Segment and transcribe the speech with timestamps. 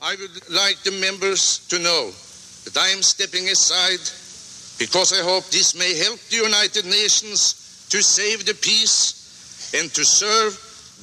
[0.00, 2.12] I would like the members to know
[2.64, 4.04] that I am stepping aside
[4.78, 7.40] because I hope this may help the United Nations
[7.90, 10.54] to save the peace and to serve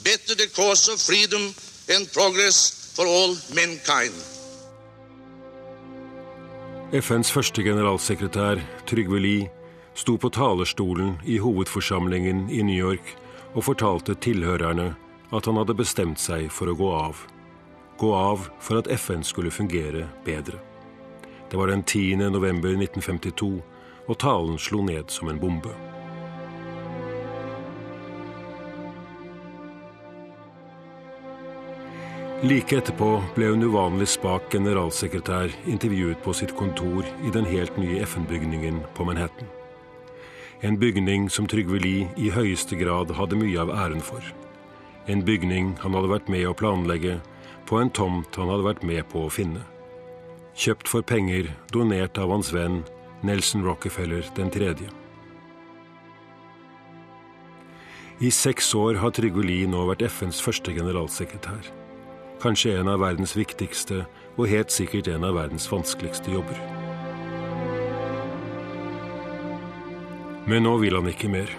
[0.01, 1.53] better the cause of freedom
[1.89, 4.15] and progress for all mankind.
[6.93, 8.55] FNs første generalsekretær,
[8.87, 9.51] Trygve Lie,
[9.95, 13.15] sto på talerstolen i hovedforsamlingen i New York
[13.53, 14.95] og fortalte tilhørerne
[15.35, 17.34] at han hadde bestemt seg for å gå av.
[17.97, 20.59] Gå av for at FN skulle fungere bedre.
[21.51, 22.15] Det var den 10.
[22.29, 23.61] november 1952,
[24.07, 25.71] og talen slo ned som en bombe.
[32.43, 38.03] Like etterpå ble en uvanlig spak generalsekretær intervjuet på sitt kontor i den helt nye
[38.03, 39.47] FN-bygningen på Manhattan.
[40.61, 44.21] En bygning som Trygve Lie i høyeste grad hadde mye av æren for.
[45.07, 47.21] En bygning han hadde vært med å planlegge
[47.65, 49.63] på en tomt han hadde vært med på å finne.
[50.55, 52.83] Kjøpt for penger donert av hans venn
[53.25, 54.91] Nelson Rockefeller den tredje.
[58.23, 61.67] I seks år har Trygve Lie nå vært FNs første generalsekretær.
[62.39, 64.05] Kanskje en av verdens viktigste
[64.37, 66.61] og helt sikkert en av verdens vanskeligste jobber.
[70.45, 71.51] Men nå vil han ikke mer.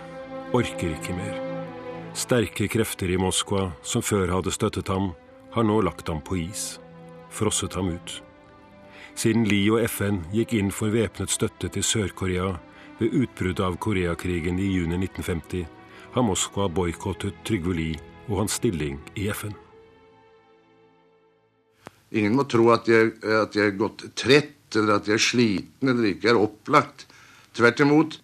[0.57, 1.37] Orker ikke mer.
[2.17, 5.11] Sterke krefter i Moskva, som før hadde støttet ham,
[5.57, 6.77] har nå lagt ham på is.
[7.33, 8.21] Frosset ham ut.
[9.17, 12.51] Siden Lie og FN gikk inn for væpnet støtte til Sør-Korea
[12.99, 15.65] ved utbruddet av Koreakrigen i juni 1950,
[16.13, 19.57] har Moskva boikottet Trygve Lie og hans stilling i FN.
[22.17, 25.93] Ingen må tro at jeg, at jeg er gått trett, eller at jeg er sliten
[25.93, 27.07] eller ikke er opplagt.
[27.57, 28.21] Tvert imot.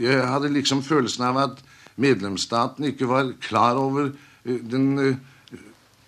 [0.00, 1.60] Jeg hadde liksom følelsen av at
[2.00, 5.20] medlemsstaten ikke var klar over eh, den eh,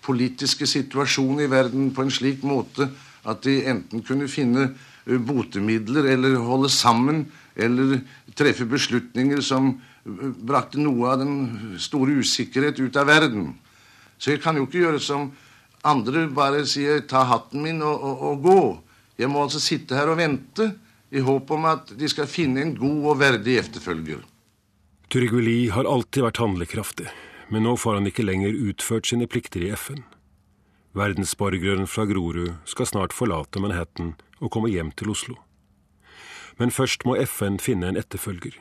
[0.05, 2.89] politiske situasjon i verden på en slik måte
[3.25, 7.25] at de enten kunne finne eh, botemidler eller holde sammen
[7.55, 7.99] eller
[8.37, 9.73] treffe beslutninger som
[10.05, 13.55] brakte noe av den store usikkerhet ut av verden.
[14.21, 15.31] Så jeg kan jo ikke gjøre som
[15.85, 18.77] andre bare sier 'ta hatten min og, og, og gå'.
[19.17, 20.73] Jeg må altså sitte her og vente
[21.11, 24.19] i håp om at de skal finne en god og verdig efterfølger.
[25.09, 27.07] Trygve har alltid vært handlekraftig,
[27.49, 30.03] men nå får han ikke lenger utført sine plikter i FN.
[30.95, 35.35] Verdensborgeren fra Grorud skal snart forlate Manhattan og komme hjem til Oslo.
[36.57, 38.55] Men først må FN finne en etterfølger.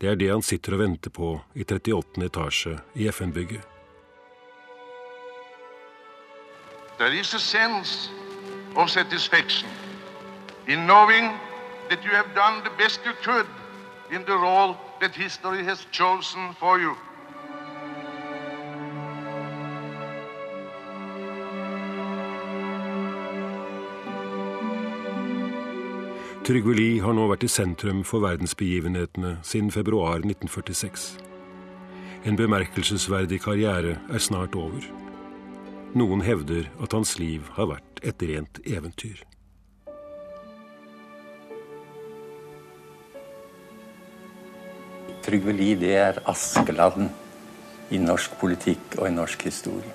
[0.00, 2.24] Det er det han sitter og venter på i 38.
[2.24, 3.62] etasje i FN-bygget.
[6.98, 8.10] There is a sense
[8.76, 9.68] of satisfaction
[10.68, 11.30] in knowing
[11.88, 13.46] that you have done the best you could
[14.10, 16.96] in the role that history has chosen for you.
[26.50, 31.04] Trygve Lie har nå vært i sentrum for verdensbegivenhetene siden februar 1946.
[32.26, 34.82] En bemerkelsesverdig karriere er snart over.
[35.94, 39.22] Noen hevder at hans liv har vært et rent eventyr.
[45.22, 47.14] Trygve Lie det er Askeladden
[47.94, 49.94] i norsk politikk og i norsk historie.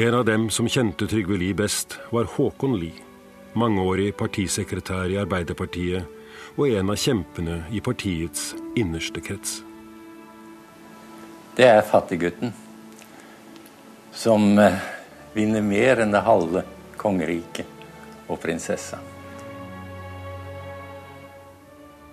[0.00, 3.11] En av dem som kjente Trygve Lie best, var Håkon Lie.
[3.58, 6.08] Mangeårig partisekretær i Arbeiderpartiet
[6.56, 9.60] og en av kjempene i partiets innerste krets.
[11.56, 12.52] Det er fattiggutten
[14.16, 14.78] som eh,
[15.36, 16.64] vinner mer enn det halve
[17.00, 17.68] kongeriket
[18.32, 19.00] og prinsessa.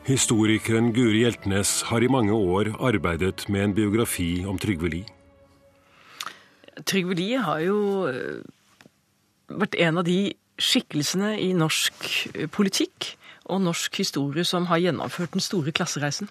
[0.09, 5.15] Historikeren Guri Hjeltnes har i mange år arbeidet med en biografi om Trygve Lie.
[6.83, 7.79] Trygve Lie har jo
[8.09, 8.39] eh,
[9.47, 10.19] vært en av de
[10.59, 12.05] skikkelsene i norsk
[12.35, 13.13] eh, politikk
[13.49, 16.29] og norsk historie som har gjennomført den store klassereisen.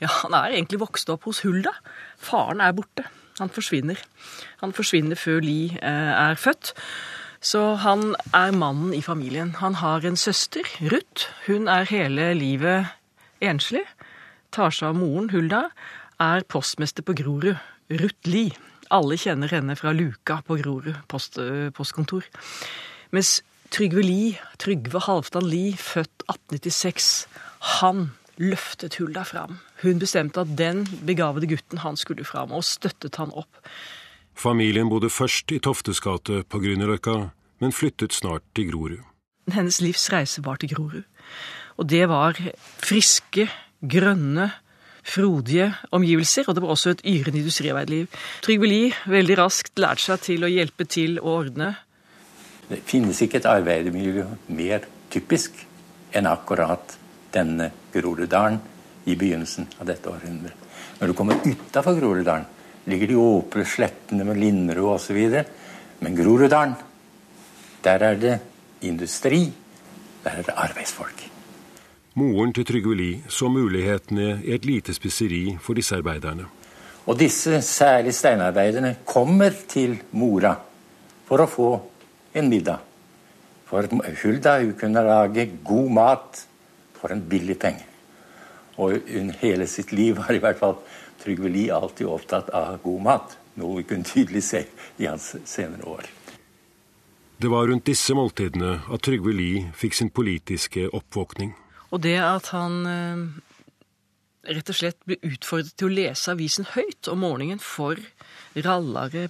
[0.00, 1.72] Ja, Han er egentlig vokst opp hos Hulda.
[2.20, 3.06] Faren er borte.
[3.38, 4.00] Han forsvinner.
[4.60, 6.74] Han forsvinner før Lie eh, er født.
[7.40, 9.54] Så han er mannen i familien.
[9.60, 11.28] Han har en søster, Ruth.
[11.46, 12.88] Hun er hele livet
[13.44, 13.84] enslig.
[14.52, 15.66] Tar seg av moren, Hulda.
[16.20, 17.56] Er postmester på Grorud.
[17.92, 18.48] Ruth Li.
[18.90, 22.24] Alle kjenner henne fra luka på Grorud post, eh, postkontor.
[23.14, 27.26] Mens Trygve Lie, Trygve Halvdan Lie, født 1896,
[27.80, 29.58] han løftet Hulda fram.
[29.82, 33.62] Hun bestemte at den begavede gutten han skulle fram, og støttet han opp.
[34.36, 37.16] Familien bodde først i Toftes gate på Grünerløkka,
[37.60, 39.00] men flyttet snart til Grorud.
[39.52, 41.06] Hennes livs reise var til Grorud.
[41.76, 42.36] Og det var
[42.82, 43.48] friske,
[43.80, 44.50] grønne,
[45.06, 48.06] frodige omgivelser, og det var også et yrende industriarbeiderliv.
[48.42, 51.76] Trygve Lie veldig raskt lærte seg til å hjelpe til å ordne
[52.68, 54.24] Det finnes ikke et arbeidermiljø
[54.58, 55.60] mer typisk
[56.16, 56.96] enn akkurat
[57.34, 58.58] denne Groruddalen
[59.06, 60.64] i begynnelsen av dette århundret.
[60.98, 62.46] Når du kommer utafor Groruddalen,
[62.86, 65.20] ligger de åpne slettene med Linderud osv.
[66.00, 66.74] Men Groruddalen,
[67.84, 68.34] der er det
[68.86, 69.46] industri.
[70.24, 71.26] Der er det arbeidsfolk.
[72.16, 76.46] Moren til Trygve Lie så mulighetene i et lite spiseri for disse arbeiderne.
[77.06, 80.56] Og disse, særlig steinarbeiderne, kommer til mora
[81.28, 81.68] for å få
[82.36, 82.84] en middag.
[83.66, 83.88] For
[84.22, 86.42] Hulda hun kunne lage god mat
[86.96, 87.82] for en billig penge.
[88.76, 90.76] Og hun, hele sitt liv var i hvert fall
[91.22, 93.36] Trygve Lie alltid opptatt av god mat.
[93.56, 94.66] Noe vi kunne tydelig se
[95.00, 96.08] i hans senere år.
[97.40, 101.54] Det var rundt disse måltidene at Trygve Lie fikk sin politiske oppvåkning.
[101.92, 103.24] Og det at han eh,
[104.56, 108.00] rett og slett ble utfordret til å lese avisen høyt om morgenen for
[108.56, 109.28] rallare,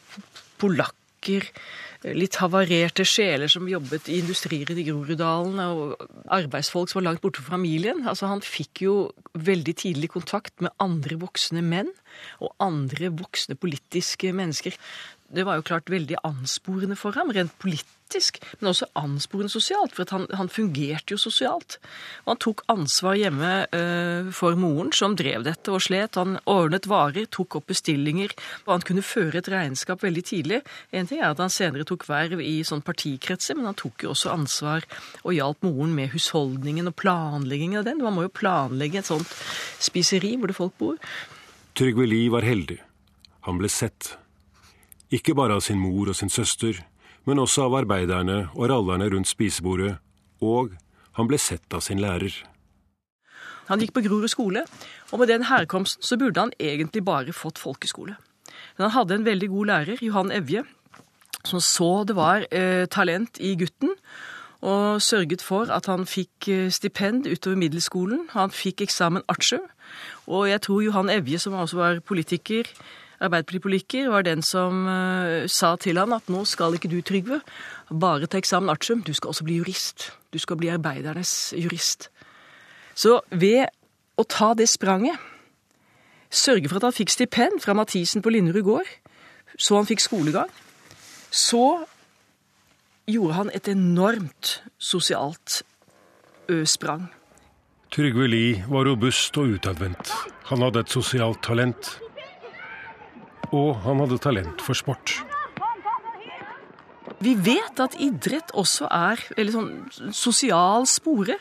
[0.61, 1.49] polakker,
[2.15, 7.43] litt havarerte sjeler som jobbet i industrier i Groruddalen, og arbeidsfolk som var langt borte
[7.43, 8.05] fra familien.
[8.07, 8.97] Altså, han fikk jo
[9.35, 11.91] veldig tidlig kontakt med andre voksne menn
[12.41, 14.77] og andre voksne politiske mennesker
[15.29, 19.95] det var jo klart veldig ansporende for ham, rent politisk, men også ansporende sosialt.
[19.97, 21.79] For han, han, fungerte jo sosialt.
[22.25, 26.19] Og han tok ansvar hjemme uh, for moren, som drev dette og slet.
[26.21, 28.35] Han ordnet varer, tok opp bestillinger,
[28.67, 30.61] og han kunne føre et regnskap veldig tidlig.
[30.95, 34.13] En ting er at han senere tok verv i sånn partikretser, men han tok jo
[34.15, 34.87] også ansvar
[35.25, 38.05] og hjalp moren med husholdningen og planleggingen av den.
[38.05, 39.35] Man må jo planlegge et sånt
[39.83, 41.03] spiseri hvor det folk bor.
[41.77, 42.79] Trygve Lie var heldig.
[43.51, 44.15] Han ble sett.
[45.15, 46.81] Ikke bare av sin mor og sin søster,
[47.27, 49.97] men også av arbeiderne og rallerne rundt spisebordet,
[50.43, 50.75] og
[51.19, 52.35] han ble sett av sin lærer.
[53.67, 54.63] Han gikk på Grorud skole,
[55.11, 58.15] og med den herkomsten så burde han egentlig bare fått folkeskole.
[58.77, 60.63] Men han hadde en veldig god lærer, Johan Evje,
[61.47, 63.95] som så det var eh, talent i gutten,
[64.67, 68.27] og sørget for at han fikk eh, stipend utover middelskolen.
[68.35, 69.67] Han fikk eksamen artium,
[70.27, 72.71] og jeg tror Johan Evje, som også var politiker,
[73.17, 77.41] Arbeiderpartipolitiker var den som uh, sa til han at nå skal ikke du, Trygve,
[77.89, 80.11] bare ta eksamen artium, du skal også bli jurist.
[80.33, 82.11] Du skal bli arbeidernes jurist.
[82.97, 83.69] Så ved
[84.17, 85.17] å ta det spranget,
[86.33, 88.95] sørge for at han fikk stipend fra Mathisen på Linderud gård,
[89.57, 90.51] så han fikk skolegang,
[91.31, 91.85] så
[93.09, 95.63] gjorde han et enormt sosialt
[96.69, 97.07] sprang.
[97.93, 100.11] Trygve Lie var robust og utadvendt.
[100.51, 101.95] Han hadde et sosialt talent
[103.55, 105.19] og han hadde talent for sport.
[107.23, 111.39] Vi vet at idrett også er eller sånn sosial spore.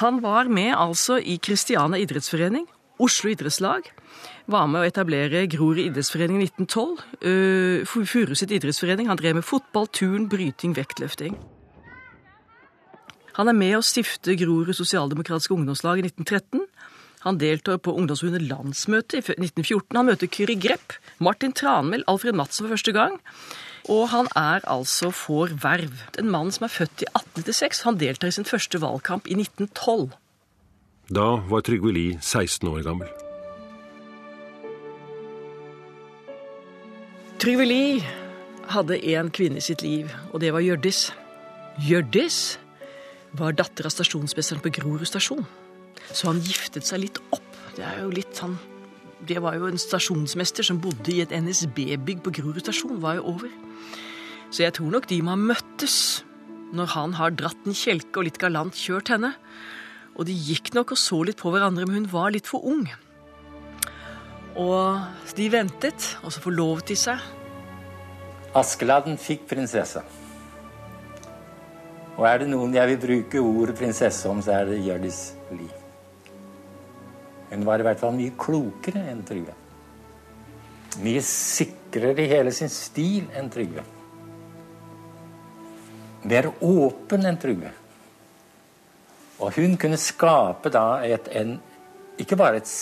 [0.00, 2.66] Han var med altså i Kristiania idrettsforening,
[3.02, 3.86] Oslo idrettslag.
[4.50, 7.02] Var med å etablere Grorud idrettsforening i 1912.
[7.22, 9.08] Uh, Furuset idrettsforening.
[9.10, 11.38] Han drev med fotball, turn, bryting, vektløfting.
[13.38, 16.66] Han er med å stifte Grorud sosialdemokratiske ungdomslag i 1913.
[17.22, 19.94] Han deltar på Ungdomsforbundet landsmøte i 1914.
[19.94, 23.20] Han møter Kyri Grepp, Martin Tranmæl, Alfred Madsen for første gang.
[23.90, 26.02] Og han er altså får verv.
[26.18, 27.82] En mann som er født i 1896.
[27.86, 30.10] Han deltar i sin første valgkamp i 1912.
[31.14, 33.10] Da var Trygve Lie 16 år gammel.
[37.42, 38.02] Trygve Lie
[38.70, 41.10] hadde én kvinne i sitt liv, og det var Hjørdis.
[41.82, 42.58] Hjørdis
[43.34, 45.46] var datter av stasjonsmesteren på Grorud stasjon.
[46.12, 47.48] Så han giftet seg litt opp.
[47.76, 48.58] Det er jo litt sånn
[49.22, 53.36] Det var jo en stasjonsmester som bodde i et NSB-bygg på Grorud stasjon, var jo
[53.36, 53.52] over.
[54.50, 56.24] Så jeg tror nok de må ha møttes
[56.74, 59.30] når han har dratt en kjelke og litt galant kjørt henne.
[60.18, 62.88] Og de gikk nok og så litt på hverandre, men hun var litt for ung.
[64.58, 67.22] Og de ventet, og så forlovet de seg.
[68.58, 70.02] Askeladden fikk prinsesse.
[72.18, 75.22] Og er det noen jeg vil bruke ordet prinsesse om, så er det Hjørdis
[75.54, 75.81] Lie.
[77.52, 79.54] Hun var i hvert fall mye klokere enn Trygve.
[81.04, 83.84] Mye sikrere i hele sin stil enn Trygve.
[86.28, 87.72] Mer åpen enn Trygve.
[89.42, 91.56] Og hun kunne skape da et, en,
[92.20, 92.72] ikke bare et,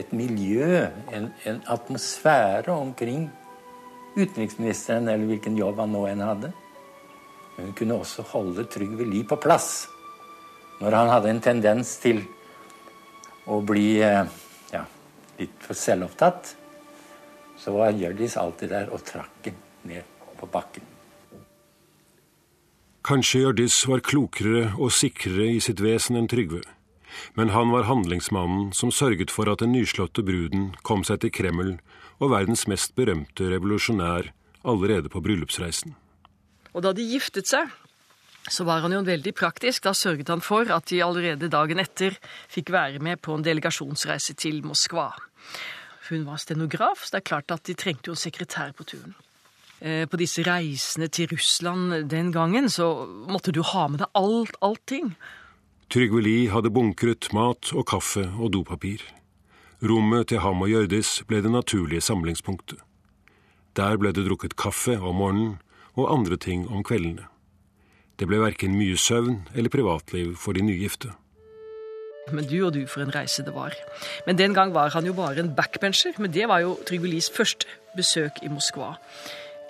[0.00, 3.28] et miljø, en, en, atmosfære omkring
[4.16, 6.52] utenriksministeren eller hvilken jobb han nå enn hadde.
[7.56, 9.84] Men hun kunne også holde Trygve Lie på plass
[10.82, 12.24] når han hadde en tendens til
[13.46, 14.26] å bli eh,
[14.72, 14.84] ja,
[15.38, 16.54] litt for selvopptatt,
[17.58, 19.58] så var Hjørdis alltid der og trakk ham
[19.88, 20.06] ned
[20.38, 20.86] på bakken.
[23.02, 26.62] Kanskje Hjørdis var klokere og sikrere i sitt vesen enn Trygve.
[27.34, 31.74] Men han var handlingsmannen som sørget for at den nyslåtte bruden kom seg til Kreml
[32.22, 34.30] og verdens mest berømte revolusjonær
[34.62, 35.96] allerede på bryllupsreisen.
[36.72, 37.68] Og da de giftet seg,
[38.50, 39.84] så var han jo veldig praktisk.
[39.86, 42.16] Da sørget han for at de allerede dagen etter
[42.50, 45.10] fikk være med på en delegasjonsreise til Moskva.
[46.08, 49.14] Hun var stenograf, så det er klart at de trengte jo en sekretær på turen.
[49.80, 54.58] Eh, på disse reisene til Russland den gangen, så måtte du ha med deg alt,
[54.62, 55.14] allting.
[55.90, 59.02] Trygve Lie hadde bunkret mat og kaffe og dopapir.
[59.82, 62.78] Rommet til ham og Hjørdis ble det naturlige samlingspunktet.
[63.74, 65.58] Der ble det drukket kaffe om morgenen
[65.98, 67.26] og andre ting om kveldene.
[68.22, 71.08] Det ble verken mye søvn eller privatliv for de nygifte.
[72.30, 73.74] Men du og du for en reise det var.
[74.28, 76.14] Men den gang var han jo bare en backbencher.
[76.22, 77.66] Men det var jo Trygve Lies første
[77.98, 78.92] besøk i Moskva.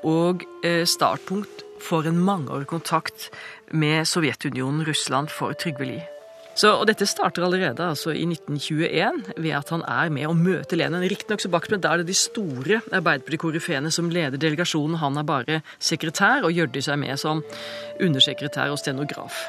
[0.04, 3.30] Og eh, startpunkt for en mangeårig kontakt
[3.72, 6.11] med Sovjetunionen, Russland, for Trygve Lie.
[6.54, 10.76] Så, og dette starter allerede altså i 1921 ved at han er med og møter
[10.76, 11.06] Lenin.
[11.08, 14.98] Riktignok så bakte, men da er det de store Arbeiderparti-korifeene som leder delegasjonen.
[15.00, 17.40] Han er bare sekretær, og Hjørdis er med som
[18.00, 19.40] undersekretær og stenograf.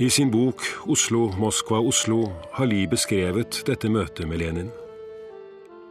[0.00, 4.70] I sin bok 'Oslo, Moskva, Oslo' har Lie beskrevet dette møtet med Lenin.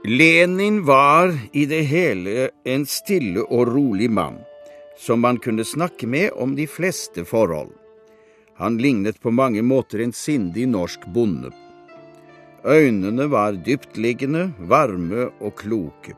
[0.06, 4.40] Lenin var i det hele en stille og rolig mann,
[4.98, 7.79] som man kunne snakke med om de fleste forhold.
[8.60, 11.52] Han lignet på mange måter en sindig norsk bonde.
[12.66, 16.16] Øynene var dyptliggende, varme og kloke.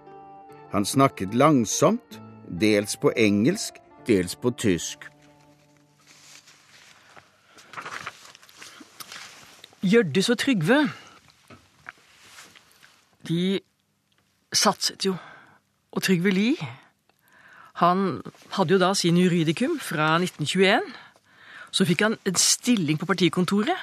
[0.72, 2.18] Han snakket langsomt,
[2.48, 5.06] dels på engelsk, dels på tysk.
[9.82, 10.80] Hjørdis og Trygve
[13.30, 13.62] de
[14.54, 15.16] satset jo.
[15.92, 16.70] Og Trygve Lie,
[17.82, 18.22] han
[18.56, 20.82] hadde jo da sin juridikum fra 1921.
[21.72, 23.80] Så fikk han en stilling på partikontoret.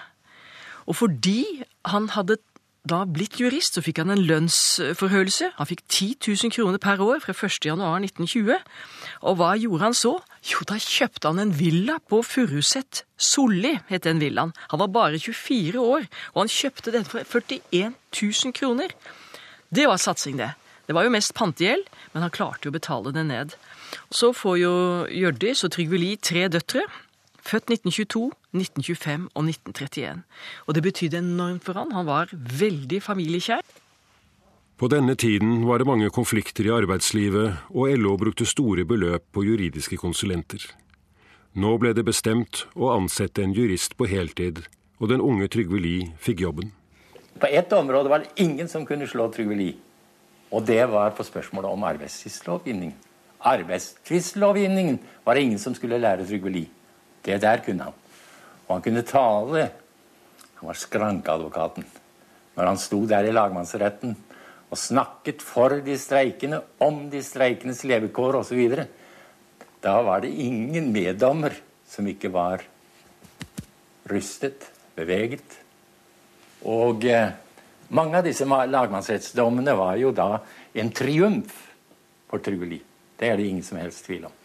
[0.88, 2.38] Og fordi han hadde
[2.88, 5.50] da blitt jurist, så fikk han en lønnsforhøyelse.
[5.59, 6.07] Han fikk 10
[6.45, 8.54] 000 kroner per år fra 1.1.1920.
[9.28, 10.14] Og hva gjorde han så?
[10.47, 13.02] Jo, da kjøpte han en villa på Furuset.
[13.18, 14.54] Solli het den villaen.
[14.73, 18.95] Han var bare 24 år, og han kjøpte den for 41 000 kroner.
[19.68, 20.54] Det var satsing, det.
[20.88, 23.52] Det var jo mest pantegjeld, men han klarte jo å betale det ned.
[24.09, 24.73] Så får jo
[25.12, 26.87] Hjørdis og Trygve Lie tre døtre.
[27.48, 30.22] Født 1922, 1925 og 1931.
[30.66, 31.94] Og det betydde enormt for han.
[31.96, 32.28] Han var
[32.60, 33.64] veldig familiekjær.
[34.78, 39.42] På denne tiden var det mange konflikter i arbeidslivet, og LO brukte store beløp på
[39.48, 40.60] juridiske konsulenter.
[41.56, 44.60] Nå ble det bestemt å ansette en jurist på heltid,
[45.00, 46.70] og den unge Trygve Lie fikk jobben.
[47.40, 49.74] På ett område var det ingen som kunne slå Trygve Lie,
[50.52, 52.94] og det var på spørsmålet om arbeidstvistlovgivningen.
[53.40, 56.77] Arbeidstvistlovgivningen var det ingen som skulle lære Trygve Lie.
[57.28, 57.97] Det der kunne han.
[58.66, 59.66] Og han kunne tale.
[60.61, 61.85] Han var skrankeadvokaten.
[62.56, 64.16] Når han sto der i lagmannsretten
[64.68, 68.64] og snakket for de streikende, om de streikenes levekår osv.,
[69.85, 71.54] da var det ingen meddommer
[71.88, 72.64] som ikke var
[74.11, 74.66] rystet,
[74.99, 75.54] beveget.
[76.66, 77.30] Og eh,
[77.94, 80.32] mange av disse lagmannsrettsdommene var jo da
[80.75, 81.54] en triumf
[82.28, 82.80] for Truli.
[83.18, 84.38] Det er det ingen som helst tvil om.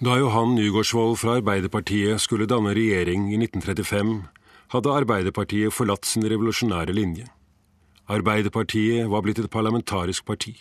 [0.00, 4.14] Da Johan Nygaardsvold fra Arbeiderpartiet skulle danne regjering i 1935,
[4.72, 7.26] hadde Arbeiderpartiet forlatt sin revolusjonære linje.
[8.08, 10.54] Arbeiderpartiet var blitt et parlamentarisk parti.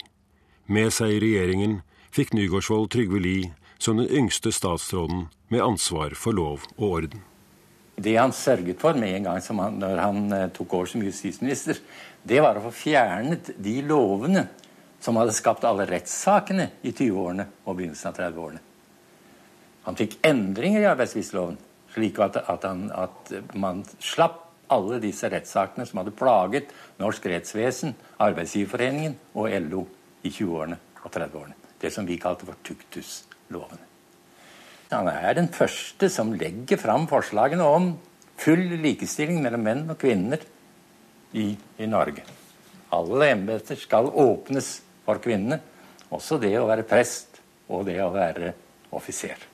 [0.67, 1.79] Med seg i regjeringen
[2.11, 7.23] fikk Nygaardsvold Trygve Lie som den yngste statsråden med ansvar for lov og orden.
[7.95, 11.79] Det han sørget for med en gang han, når han eh, tok over som justisminister,
[12.27, 14.49] det var å få fjernet de lovene
[14.99, 18.67] som hadde skapt alle rettssakene i 20-årene og begynnelsen av 30-årene.
[19.87, 21.57] Han fikk endringer i arbeidstvistloven,
[21.93, 27.95] slik at, at, han, at, man slapp alle disse rettssakene som hadde plaget norsk rettsvesen,
[28.21, 29.85] Arbeidsgiverforeningen og LO
[30.21, 31.55] i 20-årene og 30-årene.
[31.79, 33.85] Det som vi kalte for tuktuslovene.
[34.91, 37.91] Han er den første som legger fram forslagene om
[38.39, 40.41] full likestilling mellom menn og kvinner
[41.37, 42.25] i, i Norge.
[42.95, 44.71] Alle embeter skal åpnes
[45.05, 45.59] for kvinnene,
[46.09, 48.53] også det å være prest og det å være
[48.97, 49.48] offiser.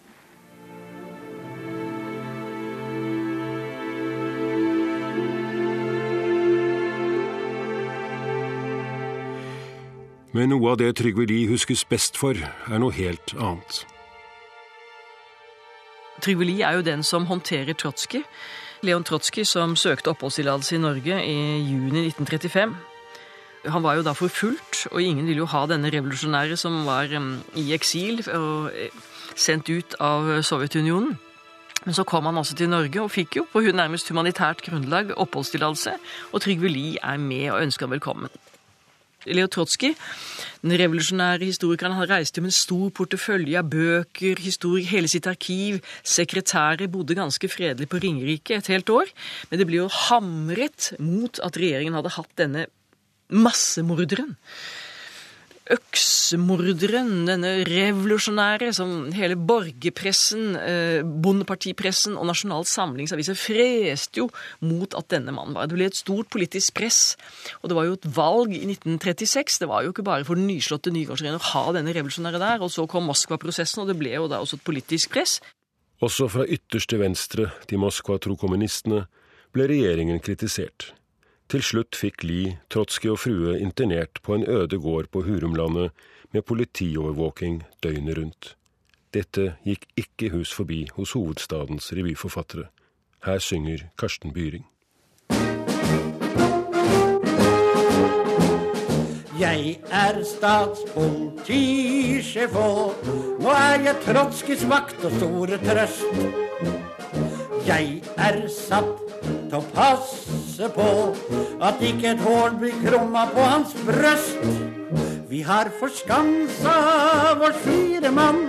[10.36, 13.86] Men noe av det Trygve Lie huskes best for, er noe helt annet.
[16.20, 18.26] Trygve Lie er jo den som håndterer Trotskij.
[18.84, 22.74] Leon Trotskij som søkte oppholdstillatelse i Norge i juni 1935.
[23.72, 27.16] Han var jo da forfulgt, og ingen ville jo ha denne revolusjonære som var
[27.56, 28.92] i eksil og eh,
[29.36, 31.16] sendt ut av Sovjetunionen.
[31.86, 35.96] Men så kom han altså til Norge og fikk jo på nærmest humanitært grunnlag oppholdstillatelse,
[36.34, 38.45] og Trygve Lie er med og ønsker ham velkommen.
[39.26, 39.96] Leo Trotskij
[40.62, 45.28] Den revolusjonære historikeren han reiste jo med en stor portefølje av bøker, historie, hele sitt
[45.30, 45.82] arkiv.
[46.06, 49.12] Sekretærer bodde ganske fredelig på Ringerike et helt år.
[49.50, 52.66] Men det ble jo hamret mot at regjeringen hadde hatt denne
[53.30, 54.36] massemorderen
[55.74, 64.30] øksemorderen, denne revolusjonære, som hele borgerpressen, eh, bondepartipressen og Nasjonal Samlingsaviser freste jo
[64.62, 65.66] mot at denne mannen var.
[65.66, 67.18] Det ble et stort politisk press.
[67.64, 69.60] Og det var jo et valg i 1936.
[69.60, 72.62] Det var jo ikke bare for den nyslåtte Nygårdsregjeringen å ha denne revolusjonære der.
[72.62, 75.40] Og så kom Moskva-prosessen, og det ble jo da også et politisk press.
[76.02, 79.08] Også fra ytterste venstre, de Moskva-tro kommunistene,
[79.56, 80.92] ble regjeringen kritisert.
[81.46, 85.94] Til slutt fikk Lie, Trotskij og frue internert på en øde gård på Hurumlandet
[86.34, 88.56] med politiovervåking døgnet rundt.
[89.14, 92.66] Dette gikk ikke hus forbi hos hovedstadens revyforfattere.
[93.26, 94.66] Her synger Karsten Byring.
[99.40, 102.94] Jeg er statspolitisjef og
[103.44, 106.06] nå er jeg Trotskijs vakt og store trøst.
[107.66, 109.00] Jeg er satt
[109.50, 110.90] til å passe på
[111.66, 114.46] at ikke et hår blir krumma på hans brøst.
[115.32, 116.76] Vi har forskansa
[117.42, 118.46] vårt fire mann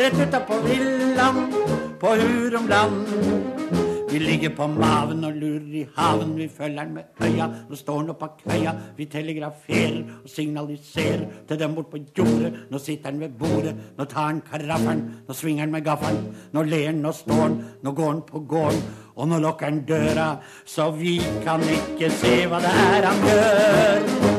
[0.00, 1.52] rett utapå villaen
[2.00, 3.47] på Hurumland.
[4.10, 7.48] Vi ligger på maven og lurer i haven, vi følger den med øya.
[7.68, 12.54] Nå står han av køya, vi telegraferer og signaliserer til dem bort på jordet.
[12.70, 16.34] Nå sitter han ved bordet, nå tar han karaffelen, nå svinger han med gaffelen.
[16.52, 18.82] Nå ler han, nå står han, nå går han på gården.
[19.18, 20.28] Og nå lukker han døra,
[20.64, 24.37] så vi kan ikke se hva det er han gjør.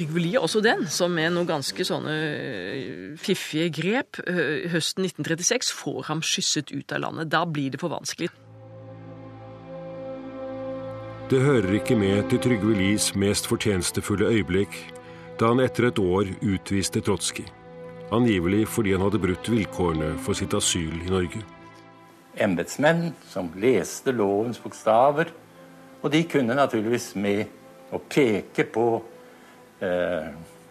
[0.00, 5.74] Trygve Lie også den, som med noen ganske sånne øh, fiffige grep øh, høsten 1936
[5.76, 7.28] får ham skysset ut av landet.
[7.28, 8.30] Da blir det for vanskelig.
[11.30, 14.74] Det hører ikke med til Trygve Lies mest fortjenestefulle øyeblikk
[15.38, 17.46] da han etter et år utviste Trotskij.
[18.10, 21.44] Angivelig fordi han hadde brutt vilkårene for sitt asyl i Norge
[22.40, 25.30] embetsmenn som leste lovens bokstaver.
[26.00, 28.86] Og de kunne naturligvis med å peke på
[29.84, 30.30] eh,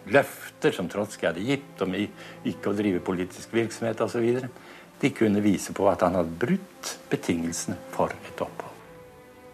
[0.10, 4.41] løfter som Trotskij hadde gitt om ikke å drive politisk virksomhet osv.
[5.00, 8.76] De kunne vise på at han hadde brutt betingelsene for et opphold.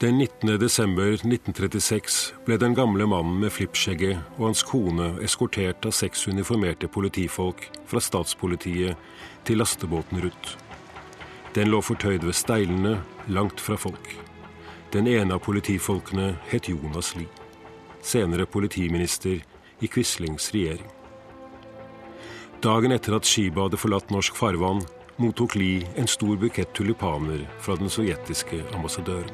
[0.01, 0.57] Den 19.
[0.59, 6.89] desember 1936 ble den gamle mannen med flippskjegget og hans kone eskortert av seks uniformerte
[6.91, 8.99] politifolk fra statspolitiet
[9.47, 10.57] til lastebåten Ruth.
[11.55, 12.97] Den lå fortøyd ved steilene,
[13.31, 14.11] langt fra folk.
[14.91, 17.44] Den ene av politifolkene het Jonas Lie,
[18.05, 19.41] senere politiminister
[19.81, 20.91] i Quislings regjering.
[22.63, 24.83] Dagen etter at skipet hadde forlatt norsk farvann,
[25.21, 29.33] mottok Lie en stor bukett tulipaner fra den sovjetiske ambassadøren.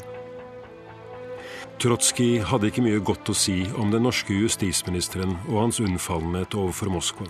[1.81, 6.91] Trotskij hadde ikke mye godt å si om den norske justisministeren og hans unnfallenhet overfor
[6.93, 7.25] Moskva.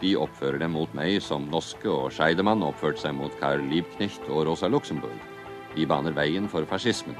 [0.00, 4.46] De oppfører dem mot meg som norske, og Scheidemann oppførte seg mot Karl Liebknecht og
[4.48, 5.16] Rosa Luxemburg.
[5.76, 7.16] De baner veien for fascismen.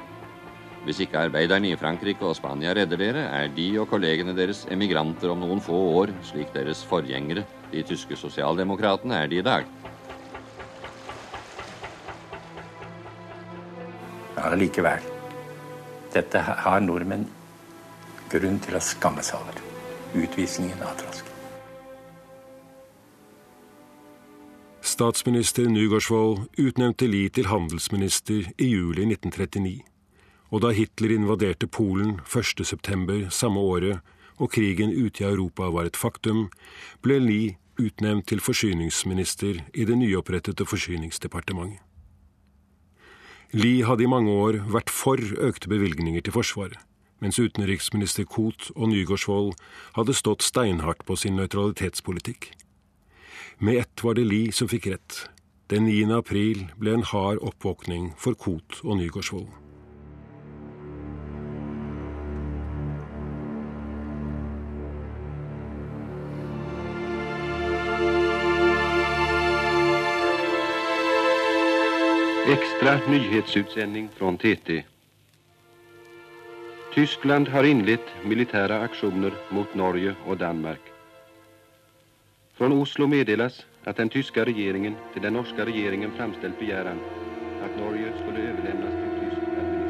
[0.85, 5.33] Hvis ikke arbeiderne i Frankrike og Spania redder dere, er de og kollegene deres emigranter
[5.33, 9.67] om noen få år, slik deres forgjengere, de tyske sosialdemokratene, er de i dag.
[14.39, 15.05] Ja, likevel.
[16.15, 17.29] Dette har nordmenn
[18.33, 19.61] grunn til å skamme seg over.
[20.17, 21.29] Utvisningen av Trask.
[24.81, 29.90] Statsminister Nygaardsvold utnevnte Lie til handelsminister i juli 1939.
[30.51, 33.31] Og da Hitler invaderte Polen 1.9.
[33.31, 34.01] samme året
[34.41, 36.49] og krigen ute i Europa var et faktum,
[37.03, 41.81] ble Lie utnevnt til forsyningsminister i det nyopprettede Forsyningsdepartementet.
[43.53, 46.79] Lie hadde i mange år vært for økte bevilgninger til Forsvaret,
[47.19, 49.57] mens utenriksminister Koht og Nygaardsvold
[49.99, 52.53] hadde stått steinhardt på sin nøytralitetspolitikk.
[53.59, 55.25] Med ett var det Li som fikk rett.
[55.71, 56.15] Den 9.
[56.17, 59.60] april ble en hard oppvåkning for Kot og Nygårdsvold.
[72.51, 74.85] Extra nyhetsutsending fra TT.
[76.95, 80.81] Tyskland har inlett militære aksjoner mot Norge og Danmark.
[82.59, 86.99] Från Oslo meddeles at den tyske regjeringen til den norske regjeringen framstilte begjæren
[87.63, 89.81] at Norge skulle overlevnes til tysk administrasjon.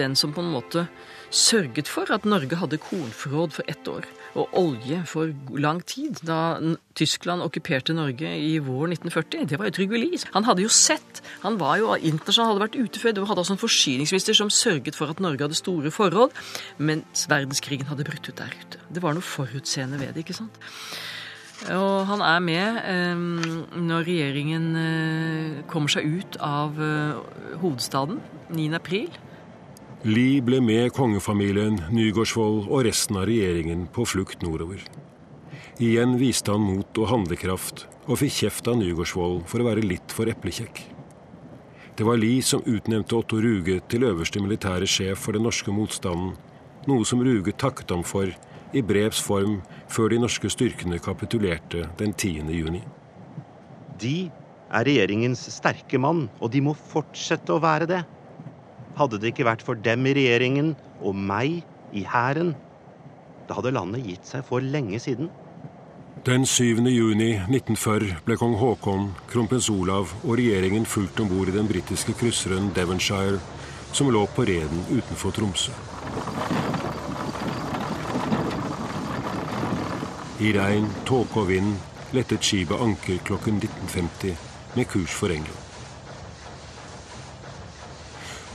[0.00, 0.86] den som på en måte
[1.30, 6.58] sørget for at Norge hadde kornforråd for ett år og olje for lang tid da
[6.98, 9.46] Tyskland okkuperte Norge i vår 1940.
[9.50, 10.20] Det var jo Trygve Lie.
[10.36, 13.56] Han hadde jo sett, han var jo internasjonal, hadde vært ute før, det hadde altså
[13.56, 16.34] en forsyningsminister som sørget for at Norge hadde store forråd,
[16.78, 18.82] mens verdenskrigen hadde brutt ut der ute.
[18.90, 20.60] Det var noe forutseende ved det, ikke sant?
[21.68, 23.24] Og han er med eh,
[23.76, 28.70] når regjeringen eh, kommer seg ut av eh, hovedstaden 9.
[28.78, 29.10] april.
[30.00, 34.80] Lie ble med kongefamilien, Nygaardsvold og resten av regjeringen på flukt nordover.
[35.76, 40.14] Igjen viste han mot og handlekraft, og fikk kjeft av Nygaardsvold for å være litt
[40.16, 40.80] for eplekjekk.
[41.98, 46.32] Det var Lie som utnevnte Otto Ruge til øverste militære sjef for den norske motstanden,
[46.88, 48.32] noe som Ruge takket ham for
[48.72, 49.58] i brevs form
[49.92, 52.48] før de norske styrkene kapitulerte den 10.
[52.56, 52.80] juni.
[54.00, 54.30] De
[54.72, 58.00] er regjeringens sterke mann, og de må fortsette å være det.
[58.98, 61.62] Hadde det ikke vært for dem i regjeringen og meg
[61.96, 62.54] i hæren,
[63.48, 65.30] da hadde landet gitt seg for lenge siden.
[66.26, 66.84] Den 7.
[66.92, 72.12] juni 1940 ble kong Haakon, kronprins Olav og regjeringen fulgt om bord i den britiske
[72.20, 73.40] krysseren Devonshire,
[73.96, 75.72] som lå på reden utenfor Tromsø.
[80.40, 81.74] I regn, tåke og vind
[82.16, 84.36] lettet skipet anker klokken 19.50
[84.76, 85.69] med kurs for England.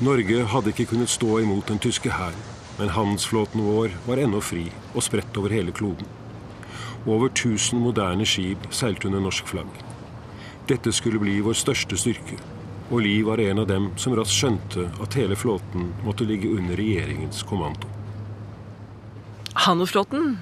[0.03, 2.39] Norge hadde ikke kunnet stå imot den tyske hæren,
[2.75, 6.10] men handelsflåten vår var ennå fri og spredt over hele kloden.
[7.05, 9.69] Over 1000 moderne skip seilte under norsk flagg.
[10.67, 12.36] Dette skulle bli vår største styrke,
[12.91, 16.75] og Li var en av dem som raskt skjønte at hele flåten måtte ligge under
[16.75, 17.88] regjeringens kommando.
[19.55, 20.36] Handelsflåten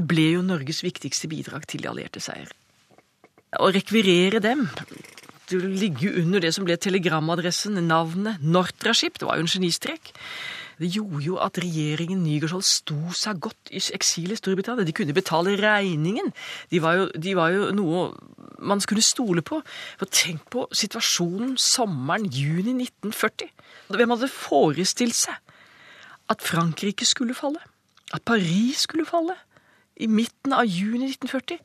[0.00, 2.48] ble jo Norges viktigste bidrag til de allierte seier.
[3.60, 4.64] Å rekvirere dem
[5.48, 9.18] skulle ligge under det som ble telegramadressen, navnet Nortraship.
[9.18, 10.12] Det var jo en genistrek.
[10.78, 14.86] Det gjorde jo at regjeringen Nygaardsvold sto seg godt i eksil i Storbritannia.
[14.86, 16.30] De kunne betale regningen.
[16.70, 18.04] De var, jo, de var jo noe
[18.62, 19.58] man skulle stole på.
[19.98, 23.50] For tenk på situasjonen sommeren juni 1940.
[23.90, 25.34] Hvem hadde forestilt seg
[26.30, 27.62] at Frankrike skulle falle?
[28.14, 29.34] At Paris skulle falle?
[29.98, 31.58] I midten av juni 1940?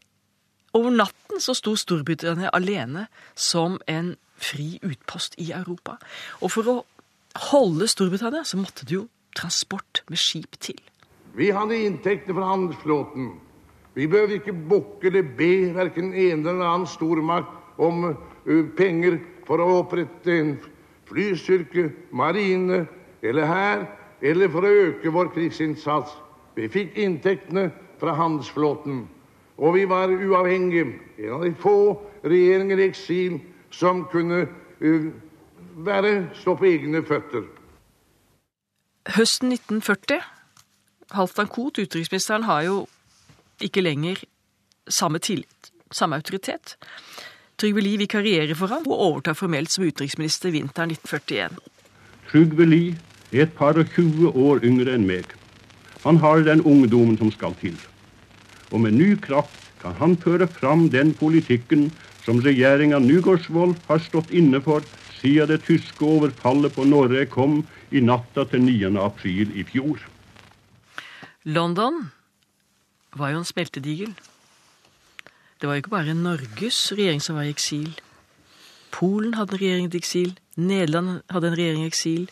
[0.73, 5.99] Over natten så sto Storbritannia alene som en fri utpost i Europa.
[6.41, 6.75] Og for å
[7.51, 9.07] holde Storbritannia så måtte det jo
[9.37, 10.79] transport med skip til.
[11.33, 13.31] Vi hadde inntekter fra handelsflåten.
[13.93, 18.05] Vi behøvde ikke bukke eller be verken en eller annen stormakt om
[18.77, 20.53] penger for å opprette en
[21.09, 22.85] flystyrke, marine
[23.21, 23.85] eller hær,
[24.21, 26.13] eller for å øke vår krigsinnsats.
[26.55, 27.69] Vi fikk inntektene
[28.01, 29.03] fra handelsflåten.
[29.57, 30.85] Og vi var uavhengige.
[31.17, 31.75] En av de få
[32.25, 33.39] regjeringer i eksil
[33.73, 34.45] som kunne
[34.81, 35.11] uh,
[35.85, 37.45] være, stå på egne føtter.
[39.17, 40.21] Høsten 1940
[41.13, 42.87] Halvdan Koht, utenriksministeren, har jo
[43.61, 44.23] ikke lenger
[44.89, 46.77] samme tillit, samme autoritet.
[47.57, 51.59] Trygve Lie vikarierer for ham og overtar formelt som utenriksminister vinteren 1941.
[52.31, 52.97] Trygve Lie
[53.31, 55.29] er et par og tjue år yngre enn meg.
[56.03, 57.77] Han har den ungdommen som skal til
[58.73, 61.91] og med ny kraft kan han føre fram den politikken
[62.25, 64.85] som regjeringa Nygaardsvold har stått inne for
[65.19, 68.91] siden det tyske overfallet på Norge kom i natta til 9.
[68.99, 70.01] april i fjor.
[71.43, 72.09] London
[73.15, 74.13] var jo en smeltedigel.
[75.59, 77.91] Det var jo ikke bare Norges regjering som var i eksil.
[78.91, 80.33] Polen hadde en regjering i eksil.
[80.55, 82.25] Nederland hadde en regjering i eksil.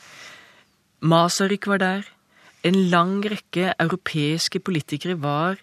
[1.02, 2.08] Masaryk var der.
[2.64, 5.60] En lang rekke europeiske politikere var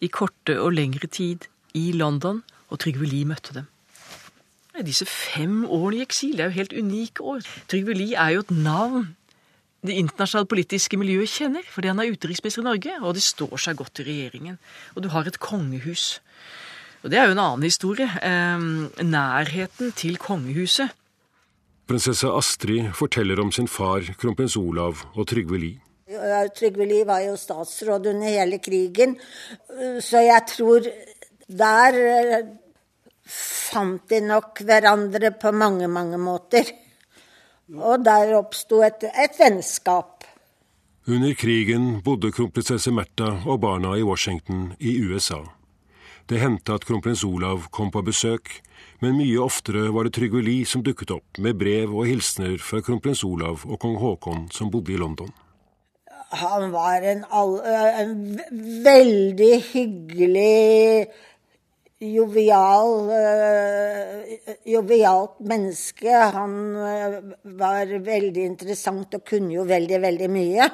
[0.00, 3.68] i korte og lengre tid i London, og Trygve Lie møtte dem.
[4.86, 7.42] Disse fem årene i eksil er jo helt unike år.
[7.68, 9.10] Trygve Lie er jo et navn
[9.86, 13.78] det internasjonale politiske miljøet kjenner, fordi han er utenriksminister i Norge, og det står seg
[13.80, 14.58] godt i regjeringen.
[14.94, 16.20] Og du har et kongehus.
[17.00, 18.04] Og det er jo en annen historie.
[18.04, 18.66] Eh,
[19.04, 20.92] nærheten til kongehuset.
[21.88, 25.89] Prinsesse Astrid forteller om sin far, kronprins Olav og Trygve Lie.
[26.56, 29.14] Trygve Lie var jo statsråd under hele krigen,
[30.02, 30.86] så jeg tror
[31.50, 32.48] der eh,
[33.70, 36.66] fant de nok hverandre på mange, mange måter.
[37.70, 40.26] Og der oppsto et, et vennskap.
[41.10, 45.40] Under krigen bodde kronprinsesse Märtha og barna i Washington i USA.
[46.30, 48.50] Det hendte at kronprins Olav kom på besøk,
[49.02, 52.82] men mye oftere var det Trygve Lie som dukket opp med brev og hilsener fra
[52.84, 55.32] kronprins Olav og kong Haakon, som bodde i London
[56.30, 58.40] han var en, en,
[58.84, 61.06] veldig hyggelig
[62.00, 66.14] jovial, uh, jovialt menneske.
[66.36, 67.18] Han uh,
[67.58, 70.70] var veldig interessant og kunne jo veldig, veldig mye.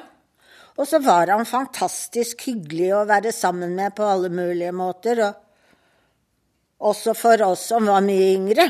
[0.77, 5.23] Og så var han fantastisk hyggelig å være sammen med på alle mulige måter.
[5.25, 8.67] Og også for oss som var mye yngre.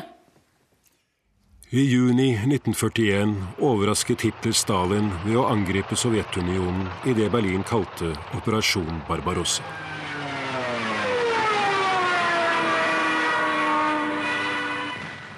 [1.70, 9.02] I juni 1941 overrasket Hitler Stalin ved å angripe Sovjetunionen i det Berlin kalte Operasjon
[9.04, 9.66] Barbarossa.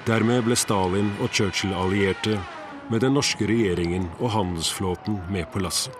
[0.05, 2.37] Dermed ble Stalin og Churchill allierte,
[2.93, 5.95] med den norske regjeringen og handelsflåten med på lasset.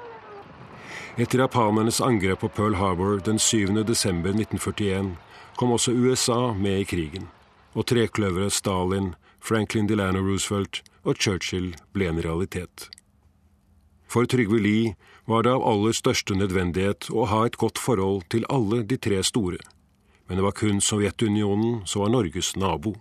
[1.18, 3.82] Etter japanernes angrep på Pearl Harbor den 7.
[3.82, 5.10] desember 1941
[5.58, 7.26] kom også USA med i krigen,
[7.74, 12.90] og trekløveret Stalin, Franklin Delano Roosevelt og Churchill ble en realitet.
[14.10, 14.96] For Trygve Lie
[15.30, 19.22] var det av aller største nødvendighet å ha et godt forhold til alle de tre
[19.24, 19.60] store,
[20.28, 22.96] men det var kun Sovjetunionen som var Norges nabo.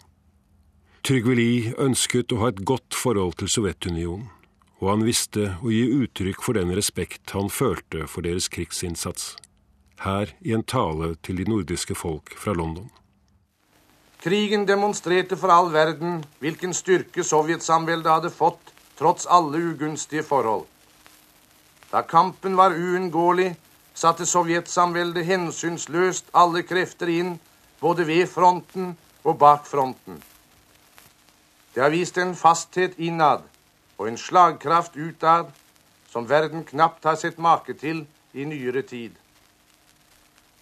[1.06, 4.28] Trygve Lie ønsket å ha et godt forhold til Sovjetunionen,
[4.78, 9.32] og han visste å gi uttrykk for den respekt han følte for deres krigsinnsats,
[10.04, 12.92] her i en tale til de nordiske folk fra London.
[14.18, 20.64] Krigen demonstrerte for all verden hvilken styrke Sovjetsamveldet hadde fått trots alle ugunstige forhold.
[21.92, 23.52] Da kampen var uunngåelig,
[23.94, 27.36] satte Sovjetsamveldet hensynsløst alle krefter inn,
[27.78, 30.18] både ved fronten og bak fronten.
[31.74, 33.46] Det har vist en fasthet innad
[33.98, 35.54] og en slagkraft utad
[36.10, 38.02] som verden knapt har sett make til
[38.34, 39.14] i nyere tid.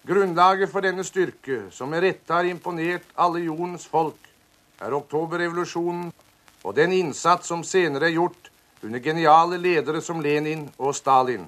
[0.07, 4.19] Grunnlaget for denne styrke, som med rette har imponert alle jordens folk,
[4.79, 6.13] er oktoberrevolusjonen
[6.63, 8.47] og den innsats som senere er gjort
[8.85, 11.43] under geniale ledere som Lenin og Stalin.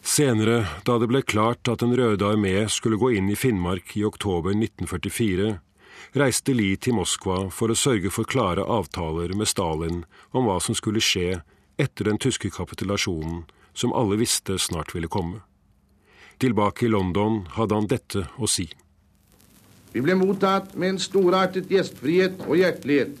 [0.00, 4.04] Senere, da det ble klart at Den røde armé skulle gå inn i Finnmark i
[4.04, 5.52] oktober 1944,
[6.16, 10.74] reiste Lie til Moskva for å sørge for klare avtaler med Stalin om hva som
[10.74, 11.42] skulle skje
[11.76, 15.44] etter den tyske kapitulasjonen, som alle visste snart ville komme.
[16.40, 18.64] Tilbake i London hadde han dette å si.
[19.92, 23.12] Vi ble mottatt med en storartet gjestfrihet og hjertelighet,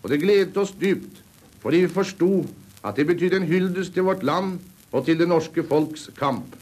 [0.00, 1.18] og det gledet oss dypt,
[1.60, 2.30] fordi vi forsto
[2.80, 4.56] at det betydde en hyldest til vårt land
[4.88, 6.54] og til det norske folks kamp.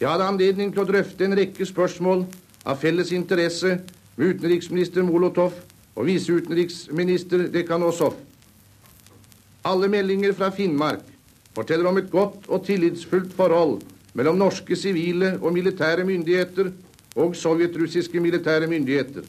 [0.00, 2.24] Jeg hadde anledning til å drøfte en rekke spørsmål
[2.66, 3.76] av felles interesse
[4.16, 5.54] med utenriksminister Molotov
[5.94, 8.16] og viseutenriksminister Dekanosov.
[9.62, 11.06] Alle meldinger fra Finnmark
[11.54, 13.78] forteller om et godt og tillitsfullt forhold
[14.18, 16.72] mellom norske sivile og militære myndigheter
[17.16, 19.24] og sovjetrussiske militære myndigheter.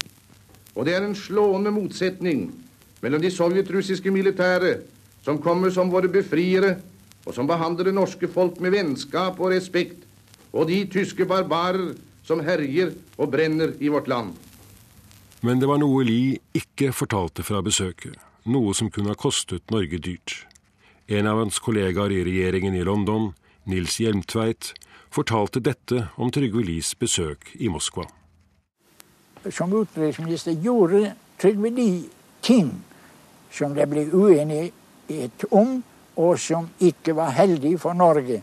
[0.75, 2.47] Og det er en slående motsetning
[3.03, 4.77] mellom de sovjetrussiske militære,
[5.23, 6.77] som kommer som våre befriere,
[7.25, 10.03] og som behandler det norske folk med vennskap og respekt,
[10.53, 11.93] og de tyske barbarer
[12.23, 14.33] som herjer og brenner i vårt land.
[15.43, 18.15] Men det var noe Lie ikke fortalte fra besøket,
[18.47, 20.45] noe som kunne ha kostet Norge dyrt.
[21.07, 23.33] En av hans kollegaer i regjeringen i London,
[23.65, 24.73] Nils Hjelmtveit,
[25.13, 28.07] fortalte dette om Trygve Lies besøk i Moskva.
[29.51, 32.09] Som utenriksminister gjorde Trygve Lie
[32.41, 32.71] ting
[33.53, 35.81] som det ble uenighet om,
[36.15, 38.41] og som ikke var heldig for Norge.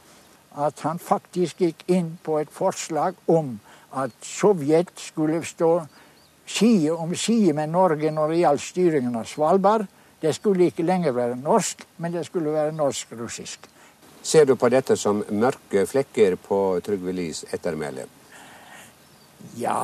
[0.59, 3.59] At han faktisk gikk inn på et forslag om
[3.95, 5.73] at Sovjet skulle stå
[6.47, 9.87] side om side med Norge når det gjaldt styringen av Svalbard.
[10.21, 13.69] Det skulle ikke lenger være norsk, men det skulle være norsk-russisk.
[14.23, 18.07] Ser du på dette som mørke flekker på Trygve Lies ettermæle?
[19.57, 19.77] Ja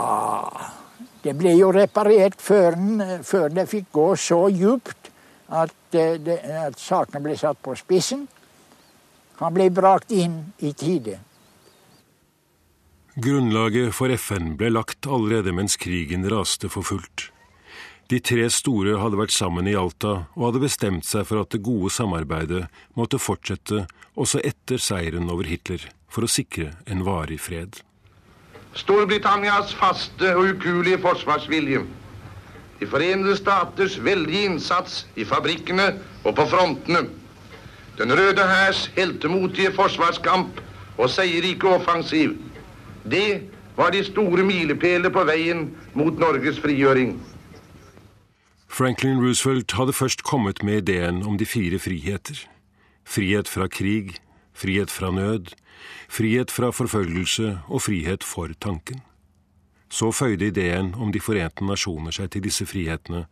[1.25, 2.77] Det ble jo reparert før,
[3.25, 5.11] før det fikk gå så djupt
[5.49, 8.27] at, eh, det, at sakene ble satt på spissen.
[9.41, 11.19] Han ble brakt inn i tide.
[13.17, 17.31] Grunnlaget for FN ble lagt allerede mens krigen raste for fullt.
[18.07, 21.65] De tre store hadde vært sammen i Alta og hadde bestemt seg for at det
[21.67, 23.83] gode samarbeidet måtte fortsette
[24.15, 27.81] også etter seieren over Hitler, for å sikre en varig fred.
[28.79, 31.85] Storbritannias faste og ukuelige forsvarsvilje,
[32.77, 37.07] De forenede staters veldige innsats i fabrikkene og på frontene,
[37.99, 40.61] Den røde hærs heltemotige forsvarskamp
[40.99, 42.37] og seierrike offensiv,
[43.11, 47.17] det var de store milepæler på veien mot Norges frigjøring.
[48.77, 52.43] Franklin Roosevelt hadde først kommet med ideen om de fire friheter.
[53.09, 54.19] Frihet fra krig,
[54.53, 55.55] frihet fra nød,
[56.13, 59.01] frihet fra forfølgelse og frihet for tanken.
[59.89, 63.25] Så føyde ideen om De forente nasjoner seg til disse frihetene,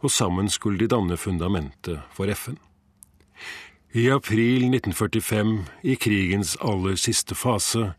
[0.00, 2.56] og sammen skulle de danne fundamentet for FN.
[3.92, 7.92] I april 1945, i krigens aller siste fase,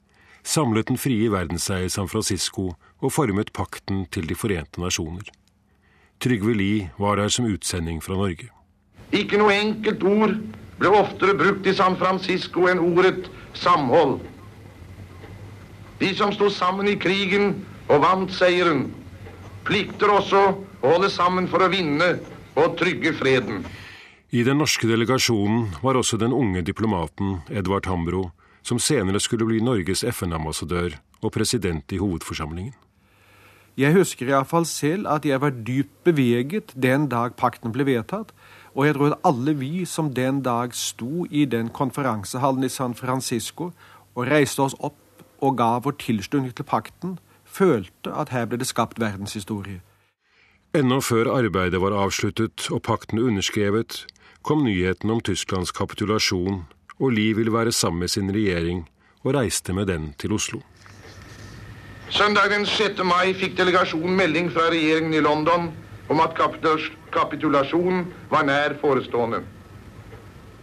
[0.43, 5.29] samlet den frie verden seg i San Francisco og formet pakten til De forente nasjoner.
[6.19, 8.49] Trygve Lie var der som utsending fra Norge.
[9.13, 10.34] Ikke noe enkelt ord
[10.80, 14.19] ble oftere brukt i San Francisco enn ordet samhold.
[15.99, 17.53] De som sto sammen i krigen
[17.88, 18.88] og vant seieren,
[19.65, 20.41] plikter også
[20.82, 22.17] å holde sammen for å vinne
[22.58, 23.63] og trygge freden.
[24.30, 29.62] I den norske delegasjonen var også den unge diplomaten Edvard Hambro, som senere skulle bli
[29.63, 32.75] Norges FN-ambassadør og president i hovedforsamlingen.
[33.78, 38.32] Jeg husker iallfall selv at jeg var dypt beveget den dag pakten ble vedtatt,
[38.74, 42.96] og jeg tror at alle vi som den dag sto i den konferansehallen i San
[42.98, 43.72] Francisco
[44.16, 44.98] og reiste oss opp
[45.46, 49.84] og ga vår tilslutning til pakten, følte at her ble det skapt verdenshistorie.
[50.74, 54.08] Ennå før arbeidet var avsluttet og pakten underskrevet,
[54.42, 56.66] kom nyheten om Tysklands kapitulasjon,
[56.98, 58.88] og Lie ville være sammen med sin regjering
[59.22, 60.63] og reiste med den til Oslo.
[62.10, 63.04] Søndag den 6.
[63.04, 65.67] mai fikk delegasjonen melding fra regjeringen i London
[66.08, 66.38] om at
[67.12, 69.41] kapitulasjonen var nær forestående.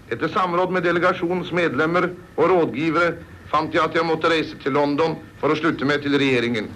[0.08, 3.10] Etter samråd med delegasjonens medlemmer og rådgivere
[3.52, 6.70] fant jeg at jeg måtte reise til London for å slutte meg til regjeringen.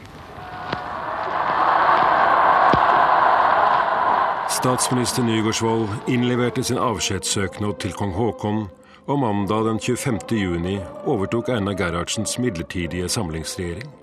[4.53, 8.67] Statsminister Nygaardsvold innleverte sin avskjedssøknad til kong Haakon,
[9.09, 10.21] og mandag den 25.
[10.37, 10.77] juni
[11.09, 13.98] overtok Einar Gerhardsens midlertidige samlingsregjering.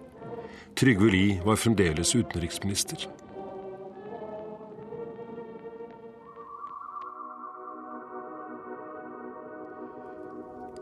[0.76, 3.06] Trygve Lie var fremdeles utenriksminister.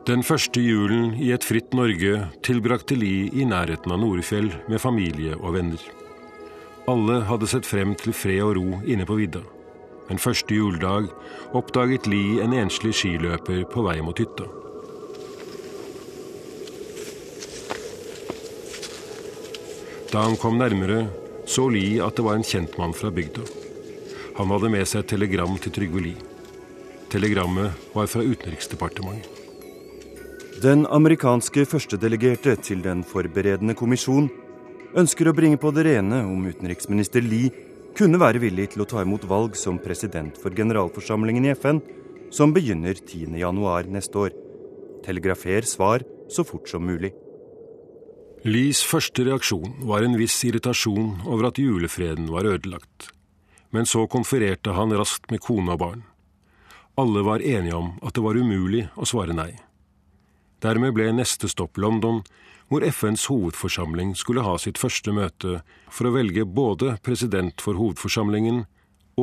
[0.07, 5.37] Den første julen i et fritt Norge tilbrakte Lie i nærheten av Norefjell med familie
[5.37, 5.85] og venner.
[6.89, 9.45] Alle hadde sett frem til fred og ro inne på vidda.
[10.09, 11.13] Men første juledag
[11.53, 14.49] oppdaget Lie en enslig skiløper på vei mot hytta.
[20.13, 21.07] Da han kom nærmere,
[21.49, 23.47] så Li at det var en kjentmann fra bygda.
[24.37, 26.11] Han hadde med seg et telegram til Trygve Li.
[27.09, 29.41] Telegrammet var fra Utenriksdepartementet.
[30.61, 34.29] Den amerikanske førstedelegerte til den forberedende kommisjon
[34.93, 37.47] ønsker å bringe på det rene om utenriksminister Li
[37.97, 41.81] kunne være villig til å ta imot valg som president for generalforsamlingen i FN,
[42.29, 44.37] som begynner 10.1 neste år.
[45.09, 47.15] Telegrafer svar så fort som mulig.
[48.43, 53.05] Lies første reaksjon var en viss irritasjon over at julefreden var ødelagt.
[53.71, 56.01] Men så konfererte han raskt med kone og barn.
[56.99, 59.53] Alle var enige om at det var umulig å svare nei.
[60.59, 62.19] Dermed ble neste stopp London,
[62.67, 68.65] hvor FNs hovedforsamling skulle ha sitt første møte for å velge både president for hovedforsamlingen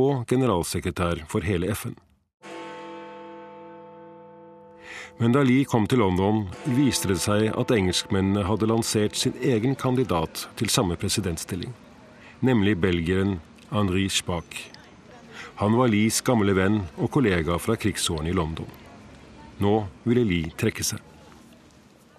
[0.01, 1.93] og generalsekretær for hele FN.
[5.21, 9.75] Men da Lie kom til London, viste det seg at engelskmennene hadde lansert sin egen
[9.77, 11.75] kandidat til samme presidentstilling,
[12.41, 13.35] nemlig belgieren
[13.69, 14.57] Henri Spaak.
[15.61, 18.65] Han var Lies gamle venn og kollega fra krigsårene i London.
[19.61, 19.75] Nå
[20.09, 21.05] ville Lie trekke seg.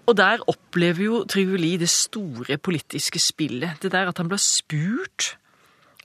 [0.05, 3.81] Og der opplever jo Trygve Lie det store politiske spillet.
[3.81, 5.39] Det der at han blir spurt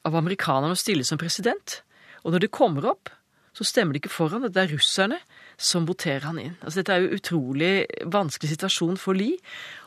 [0.06, 1.82] av amerikanerne å stille som president.
[2.24, 3.12] Og når det kommer opp,
[3.52, 4.48] så stemmer det ikke for ham.
[4.48, 5.20] Det er russerne
[5.56, 6.54] som voterer han inn.
[6.60, 7.72] Altså Dette er jo utrolig
[8.12, 9.40] vanskelig situasjon for Lie.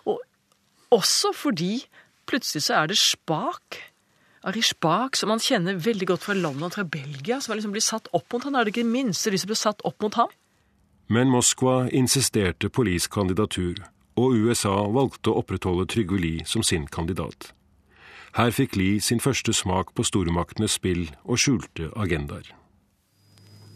[0.10, 0.20] Og
[0.96, 1.84] også fordi
[2.30, 3.80] plutselig så er det Spak.
[4.50, 8.08] Ari Spak, som han kjenner veldig godt fra London, fra Belgia, som liksom blir satt
[8.16, 8.56] opp mot han.
[8.56, 10.32] Er det ikke det minste de som blir satt opp mot ham?
[11.10, 13.82] Men Moskva insisterte på Lies kandidatur
[14.20, 17.52] og USA valgte å opprettholde Trygve Lie som sin kandidat.
[18.38, 22.46] Her fikk Lie sin første smak på stormaktenes spill og skjulte agendaer.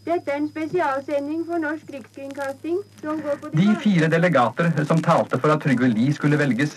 [0.04, 5.38] Dette er en spesialsending for Norsk Rikskringkasting som går på De fire delegater som talte
[5.40, 6.74] for at Trygve Lie skulle velges,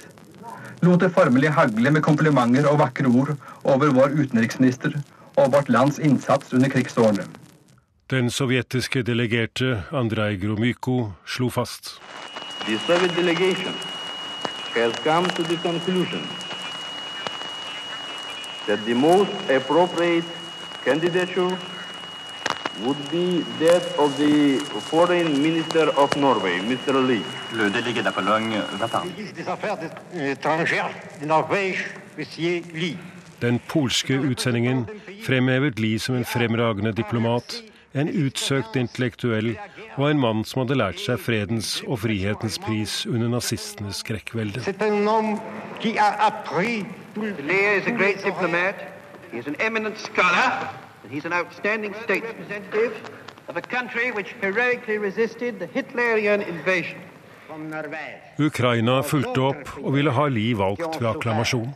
[0.79, 3.33] lot det formelig hagle med komplimenter og vakre ord
[3.67, 4.95] over vår utenriksminister
[5.35, 7.27] og vårt lands innsats under krigsårene.
[8.07, 11.97] Den sovjetiske delegerte Andrej Gromyko slo fast.
[12.63, 13.75] The Soviet delegation
[14.73, 16.23] has come to the conclusion
[18.67, 20.23] that the most appropriate
[20.85, 21.57] candidature
[22.85, 26.93] would be that of the foreign minister of Norway, Mr.
[27.07, 27.23] Lee.
[27.53, 29.11] Le délégué de la Pologne va parler.
[29.35, 29.77] des Affaires
[30.13, 30.89] étrangères
[31.21, 31.85] de Norvège,
[32.17, 32.97] Monsieur Lee.
[33.39, 34.87] Den polske utsendingen
[35.23, 37.63] fremhevet Lie som en fremragende diplomat,
[37.93, 39.55] en utsøkt intellektuell
[39.97, 44.61] og en mann som hadde lært seg fredens og frihetens pris under nazistenes skrekkvelde.
[44.61, 45.39] C'est er en
[45.79, 48.75] qui a appris tout le Lear is a great diplomat.
[49.31, 50.73] He is an eminent scholar,
[51.07, 52.35] and he's an outstanding statesman.
[52.35, 52.93] Representative
[53.47, 56.99] of a country which heroically resisted the Hitlerian invasion.
[58.37, 61.69] Ukraina fulgte opp og ville ha Li valgt ved akklamasjon.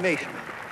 [0.00, 0.20] That.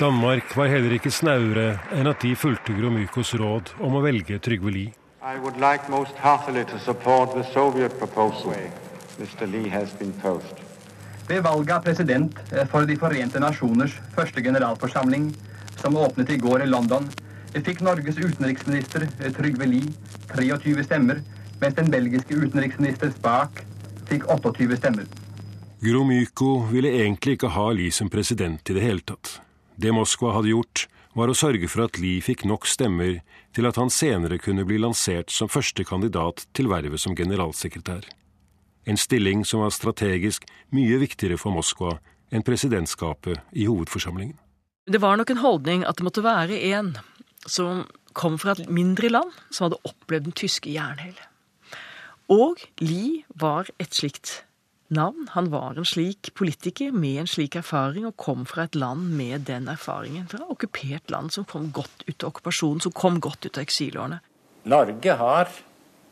[0.00, 4.70] Danmark var heller ikke snauere enn at de fulgte Gromykos råd om å velge Trygve
[4.70, 4.94] Lie.
[5.22, 8.54] I would like most heartily to support the Soviet proposal.
[9.18, 9.50] Mr.
[9.50, 10.59] Lee has been posed.
[11.30, 15.28] Ved valget av president eh, for De forente nasjoners første generalforsamling,
[15.78, 17.06] som åpnet i går i London,
[17.54, 19.92] fikk Norges utenriksminister eh, Trygve Lie
[20.34, 21.22] 23 stemmer,
[21.62, 23.62] mens den belgiske utenriksminister Spak
[24.10, 25.06] fikk 28 stemmer.
[25.80, 29.38] Gromyko ville egentlig ikke ha Lie som president i det hele tatt.
[29.78, 33.20] Det Moskva hadde gjort, var å sørge for at Lie fikk nok stemmer
[33.54, 38.02] til at han senere kunne bli lansert som første kandidat til vervet som generalsekretær.
[38.88, 41.98] En stilling som var strategisk mye viktigere for Moskva
[42.30, 44.38] enn presidentskapet i hovedforsamlingen.
[44.90, 46.94] Det var nok en holdning at det måtte være en
[47.46, 47.84] som
[48.16, 51.26] kom fra et mindre land, som hadde opplevd den tyske jernhelle.
[52.30, 54.44] Og Lie var et slikt
[54.90, 55.28] navn.
[55.34, 59.46] Han var en slik politiker med en slik erfaring, og kom fra et land med
[59.50, 60.28] den erfaringen.
[60.30, 63.66] Fra et okkupert land som kom godt ut av okkupasjonen, som kom godt ut av
[63.66, 64.20] eksilårene.
[64.70, 65.50] Norge har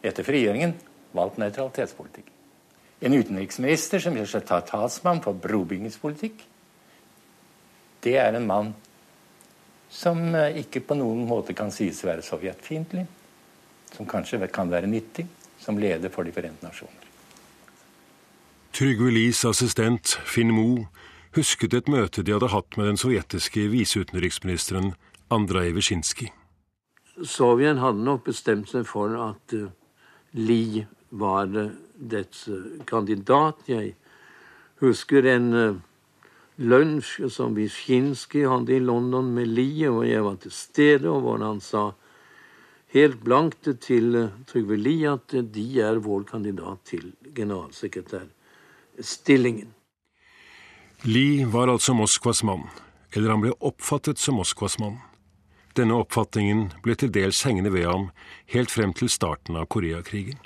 [0.06, 0.74] etter frigjøringen
[1.14, 2.30] valgt nøytralitetspolitikk.
[3.00, 6.40] En utenriksminister som gjør seg til talsmann for brobyggingspolitikk,
[8.02, 8.72] det er en mann
[9.90, 13.06] som eh, ikke på noen måte kan sies å være sovjetfiendtlig,
[13.94, 15.26] som kanskje kan være nyttig
[15.58, 17.06] som leder for De forente nasjoner.
[18.72, 20.86] Trygve Lies assistent Finn Mo
[21.34, 24.92] husket et møte de hadde hatt med den sovjetiske viseutenriksministeren
[25.34, 26.30] Andrej Vesjinskij.
[27.24, 29.66] Sovjet hadde nok bestemt seg for at Li
[30.46, 32.54] Lie var uh, dets uh,
[32.86, 33.56] kandidat.
[33.68, 33.94] Jeg
[34.80, 35.74] husker en uh,
[36.58, 41.38] lunsj som Wyszynski hadde i London med Lie, og jeg var til stede, og hvor
[41.44, 41.92] han sa
[42.94, 47.04] helt blankt til Trygve Lie at de er vår kandidat til
[47.36, 49.68] generalsekretærstillingen.
[51.04, 52.62] Lie var altså Moskvas mann,
[53.14, 54.98] eller han ble oppfattet som Moskvas mann.
[55.78, 58.08] Denne oppfatningen ble til dels hengende ved ham
[58.50, 60.40] helt frem til starten av Koreakrigen.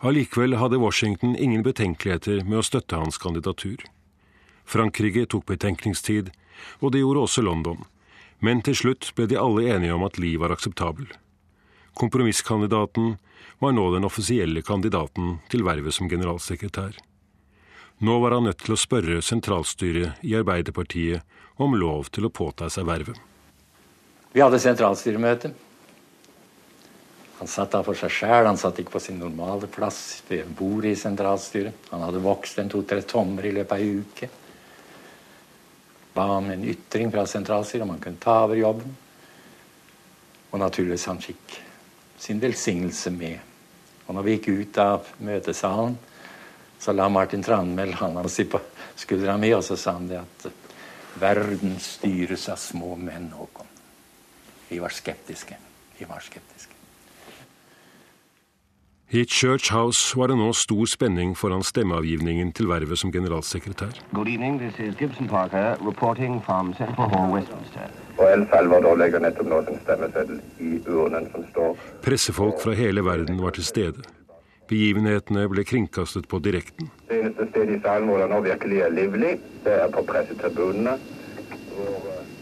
[0.00, 3.82] Allikevel hadde Washington ingen betenkeligheter med å støtte hans kandidatur.
[4.64, 6.30] Frankrike tok betenkningstid,
[6.80, 7.84] og det gjorde også London,
[8.40, 11.04] men til slutt ble de alle enige om at Lie var akseptabel.
[12.00, 13.18] Kompromisskandidaten
[13.60, 16.96] var nå den offisielle kandidaten til vervet som generalsekretær.
[18.00, 22.70] Nå var han nødt til å spørre sentralstyret i Arbeiderpartiet om lov til å påta
[22.72, 23.18] seg vervet.
[24.32, 25.52] Vi hadde sentralstyremøte.
[27.40, 30.92] Han satt da for seg sjæl, han satt ikke på sin normale plass ved bordet
[30.92, 31.86] i sentralstyret.
[31.88, 34.26] Han hadde vokst en to-tre tommer i løpet av ei uke.
[36.12, 38.92] Ba om en ytring fra sentralstyret om han kunne ta over jobben.
[40.50, 41.54] Og naturligvis han fikk
[42.20, 43.38] sin velsignelse med.
[44.04, 45.94] Og når vi gikk ut av møtesalen,
[46.80, 48.60] så la Martin Tranmæl handa si på
[49.00, 50.46] skuldra mi, og så sa han det at
[51.20, 53.72] verden styres av små menn, Håkon.
[54.68, 55.56] Vi var skeptiske.
[55.96, 56.79] Vi var skeptiske.
[59.12, 63.96] I Church House var det nå stor spenning foran stemmeavgivningen til vervet som generalsekretær.
[64.14, 67.88] Good evening, this is Gibson Parker reporting from Central Hall, Westminster.
[68.18, 73.02] Og El Salvador legger nettopp nå sin stemmeseddel i urnen som står Pressefolk fra hele
[73.02, 74.06] verden var til stede.
[74.70, 76.92] Begivenhetene ble kringkastet på direkten.
[77.08, 79.32] Det eneste stedet i salen hvor det nå virkelig er livlig,
[79.66, 80.94] det er på pressetribunene.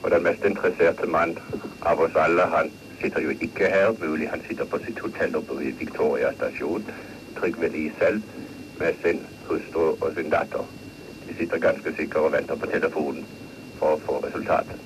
[0.04, 1.32] Og den mest interesserte mann
[1.88, 2.68] av oss alle, han
[3.00, 3.92] sitter jo ikke her.
[4.00, 6.84] Mulig han sitter på sitt hotell oppe ved Victoria stasjon.
[7.38, 8.22] Trygve Lie selv
[8.78, 10.64] med sin hustru og sin datter.
[11.28, 13.26] De sitter ganske sikre og venter på telefonen
[13.78, 14.76] for å få resultatet.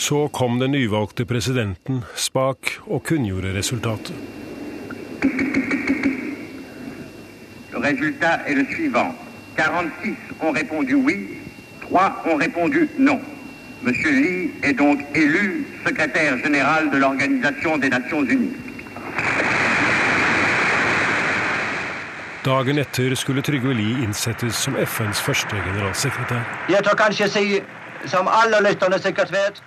[0.00, 4.16] Så kom den nyvalgte presidenten Spak og kunngjorde resultatet.
[7.80, 9.26] Resultatet er det le suivant.
[9.56, 11.16] 46 har répondu oui,
[11.90, 13.20] 3 har répondu non.
[13.82, 18.52] Monsieur Lee est donc élu secrétaire général de l'Organisation des Nations Unies.
[22.44, 26.44] Dagen etter skulle Trygve Lie innsettes som FNs første generalsekretær.
[26.68, 27.60] Jeg tør kanskje si,
[28.04, 29.62] som alle lytterne sikkert vet,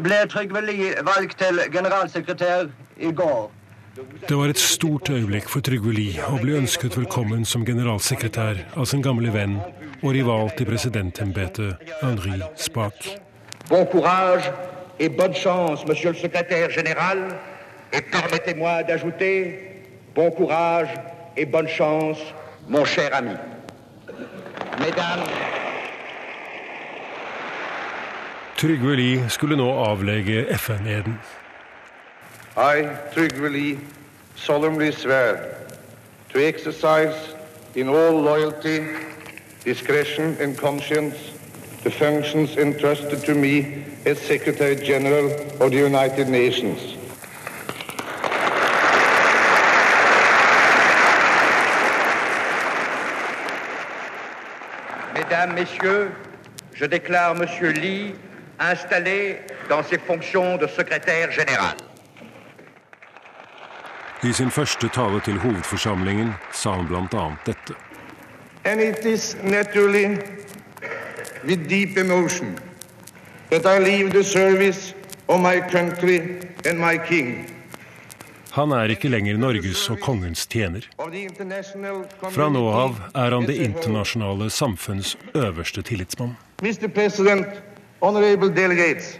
[0.00, 3.50] ble Trygve Lie valgt til generalsekretær i går.
[4.28, 8.88] Det var et stort øyeblikk for Trygve Lie å bli ønsket velkommen som generalsekretær av
[8.88, 9.58] sin gamle venn
[10.02, 13.06] og rival til presidentembetet, Henri Spaak.
[13.68, 14.52] Bon courage
[14.98, 17.18] et bonne chance, monsieur le secrétaire général.
[17.92, 19.58] Et permettez-moi d'ajouter
[20.14, 20.88] bon courage
[21.36, 22.18] et bonne chance,
[22.68, 23.34] mon cher ami.
[24.78, 25.26] Mesdames,
[28.56, 31.18] Trygve Lie skulle nå avlegge FN-eden.
[32.56, 33.78] I, Trygve Lie,
[34.34, 35.36] solemnly swear
[36.32, 37.16] to exercise
[37.74, 38.80] in all loyalty,
[39.64, 41.16] discretion and conscience
[41.82, 45.30] the functions entrusted to me as Secretary General
[45.60, 46.96] of the United Nations.
[55.14, 56.12] Mesdames, Messieurs,
[56.74, 58.14] je déclare Monsieur Lee
[58.58, 59.38] installé
[59.68, 61.76] dans ses fonctions de secrétaire général.
[64.22, 67.30] I sin første tale til hovedforsamlingen sa han bl.a.
[67.46, 67.89] dette.
[68.64, 70.18] And it is naturally
[71.44, 72.58] with deep emotion
[73.50, 74.94] that I leave the service
[75.28, 77.46] of my country and my king.
[78.50, 80.82] Han er ikke lenger Norges og kongens tjener.
[82.34, 86.34] Fra nå av er han det internasjonale samfunns øverste tillitsmann.
[86.62, 86.88] Mr.
[86.88, 87.46] President,
[88.02, 89.18] honorable delegates,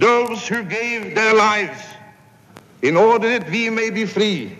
[0.00, 1.84] those who gave their lives
[2.82, 4.56] in order that we may be free,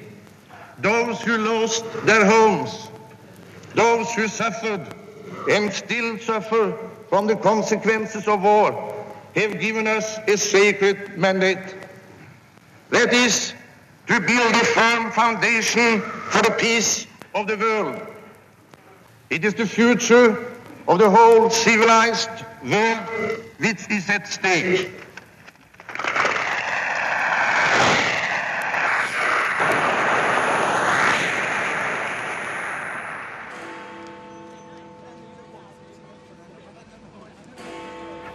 [0.83, 2.92] those who lost their homes,
[3.75, 4.95] those who suffered
[5.51, 6.77] and still suffer
[7.09, 8.95] from the consequences of war,
[9.35, 11.75] have given us a sacred mandate.
[12.91, 13.55] That is
[14.07, 18.01] to build a firm foundation for the peace of the world.
[19.31, 20.53] It is the future
[20.89, 22.31] of the whole civilized
[22.65, 24.91] world which is at stake.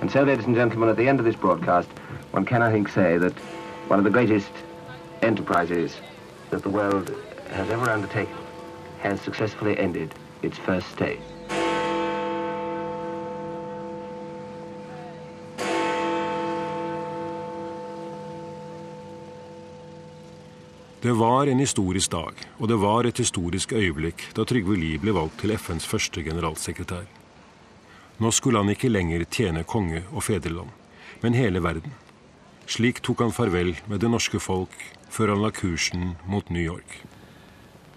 [0.07, 1.89] And so, ladies and gentlemen, at the end of this broadcast,
[2.31, 3.33] one can, I think, say that
[3.89, 4.53] one of the greatest
[5.21, 5.97] enterprises
[6.49, 7.13] that the world
[7.49, 8.37] has ever undertaken
[8.99, 11.19] has successfully ended its first stage.
[21.01, 25.11] Det var en historisk dag, og det var et historisk øyeblikk da Trygve Lie ble
[25.11, 27.16] valgt til FNs første generalsekretær.
[28.17, 30.71] Nå skulle han ikke lenger tjene konge og fedreland,
[31.21, 31.93] men hele verden.
[32.67, 34.73] Slik tok han farvel med det norske folk
[35.13, 36.97] før han la kursen mot New York.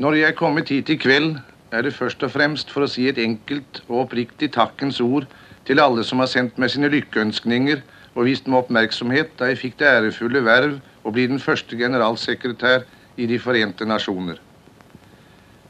[0.00, 1.38] Når jeg er kommet hit i kveld,
[1.72, 5.26] er det først og fremst for å si et enkelt og oppriktig takkens ord
[5.68, 7.82] til alle som har sendt meg sine lykkeønskninger
[8.14, 12.84] og vist meg oppmerksomhet da jeg fikk det ærefulle verv å bli den første generalsekretær
[13.20, 14.38] i De forente nasjoner.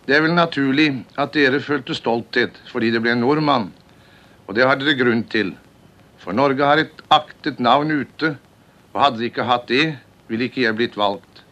[0.07, 0.89] Det er vel naturlig
[1.19, 3.71] at dere følte stolthet fordi det ble en nordmann,
[4.51, 5.53] og det har dere grunn til.
[6.19, 8.33] For Norge har et aktet navn ute,
[8.91, 9.85] og hadde de ikke hatt det,
[10.27, 11.45] ville ikke jeg blitt valgt.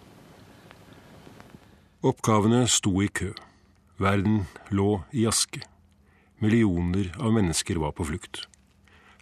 [2.03, 3.30] Oppgavene sto i kø.
[4.03, 5.62] Verden lå i aske.
[6.42, 8.49] Millioner av mennesker var på flukt.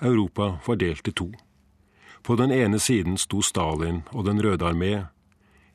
[0.00, 1.28] Europa var delt i to.
[2.24, 5.06] På den ene siden sto Stalin og Den røde armé.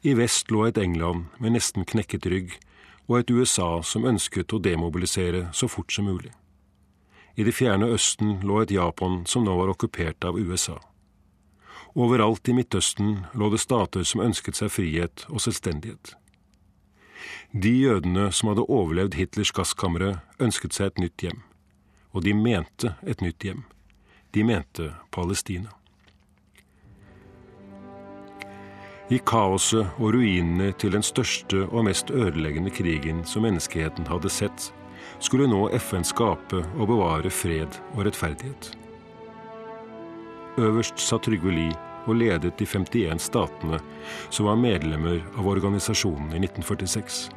[0.01, 2.57] I vest lå et England med nesten knekket rygg,
[3.05, 6.33] og et USA som ønsket å demobilisere så fort som mulig.
[7.35, 10.77] I det fjerne Østen lå et Japan som nå var okkupert av USA.
[11.95, 16.15] Overalt i Midtøsten lå det stater som ønsket seg frihet og selvstendighet.
[17.51, 21.43] De jødene som hadde overlevd Hitlers gasskamre, ønsket seg et nytt hjem.
[22.15, 23.65] Og de mente et nytt hjem.
[24.31, 25.71] De mente Palestina.
[29.11, 34.69] I kaoset og ruinene til den største og mest ødeleggende krigen som menneskeheten hadde sett,
[35.21, 38.71] skulle nå FN skape og bevare fred og rettferdighet.
[40.59, 41.77] Øverst satt Trygve Lie
[42.09, 43.77] og ledet de 51 statene
[44.33, 47.29] som var medlemmer av organisasjonen i 1946.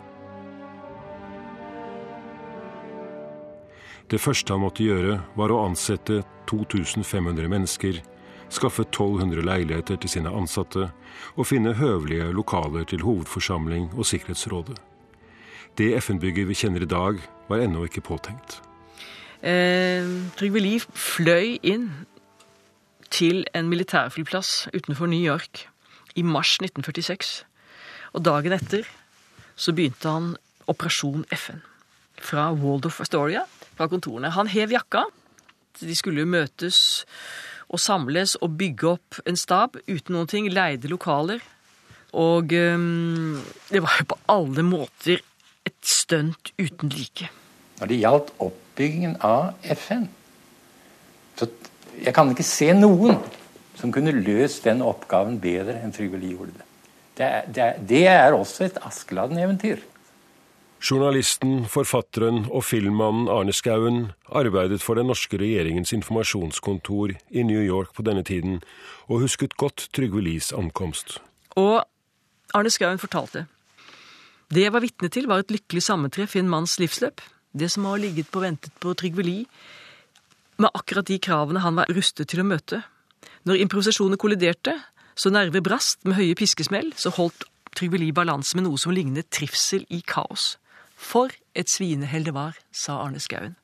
[4.09, 8.01] Det første han måtte gjøre, var å ansette 2500 mennesker,
[8.53, 10.91] skaffe 1200 leiligheter til sine ansatte
[11.35, 14.77] og finne høvelige lokaler til hovedforsamling og Sikkerhetsrådet.
[15.75, 17.19] Det FN-bygget vi kjenner i dag,
[17.49, 18.61] var ennå ikke påtenkt.
[19.45, 20.07] Eh,
[20.39, 21.91] Trygve Lie fløy inn
[23.13, 25.67] til en militærflyplass utenfor New York
[26.17, 27.45] i mars 1946.
[28.15, 28.89] Og dagen etter
[29.57, 30.35] så begynte han
[30.71, 31.61] Operasjon FN
[32.25, 33.43] fra Waldorf Astoria,
[33.77, 34.31] fra kontorene.
[34.33, 35.05] Han hev jakka.
[35.81, 37.05] De skulle jo møtes
[37.69, 40.49] og samles og bygge opp en stab uten noen ting.
[40.49, 41.43] Leide lokaler.
[42.15, 45.21] Og um, det var jo på alle måter
[45.85, 47.29] et stunt uten like.
[47.81, 50.07] Når det gjaldt oppbyggingen av FN,
[51.37, 51.49] så
[52.01, 53.19] jeg kan ikke se noen
[53.77, 56.69] som kunne løst den oppgaven bedre enn Trygve Lie gjorde det.
[57.15, 59.83] Det er, det er, det er også et Askeladden-eventyr.
[60.85, 67.95] Journalisten, forfatteren og filmmannen Arne Skouen arbeidet for den norske regjeringens informasjonskontor i New York
[67.97, 68.61] på denne tiden,
[69.09, 71.19] og husket godt Trygve Lies ankomst.
[71.57, 71.85] Og
[72.55, 73.47] Arne Skouen fortalte.
[74.53, 77.23] Det jeg var vitne til, var et lykkelig sammentreff i en manns livsløp.
[77.55, 79.47] Det som har ligget på ventet på Trygve Lie,
[80.59, 82.83] med akkurat de kravene han var rustet til å møte.
[83.45, 84.77] Når improvisasjoner kolliderte,
[85.15, 89.31] så nerver brast med høye piskesmell, så holdt Trygve Lie balanse med noe som lignet
[89.35, 90.55] trivsel i kaos.
[90.95, 93.57] For et svinehell det var, sa Arne Skouen.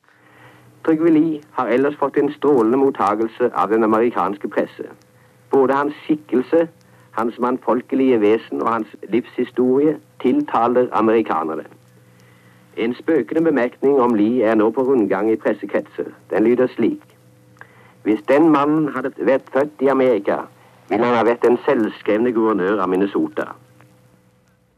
[0.83, 4.89] Trygve Lie har ellers fått en strålende mottagelse av den amerikanske presse.
[5.51, 6.65] Både hans skikkelse,
[7.11, 11.65] hans mannfolkelige vesen og hans livshistorie tiltaler amerikanerne.
[12.77, 16.13] En spøkende bemerkning om Lie er nå på rundgang i pressekretser.
[16.31, 17.03] Den lyder slik.
[18.03, 20.45] Hvis den mannen hadde vært født i Amerika,
[20.89, 23.51] ville han ha vært den selvskrevne guvernør av Minnesota.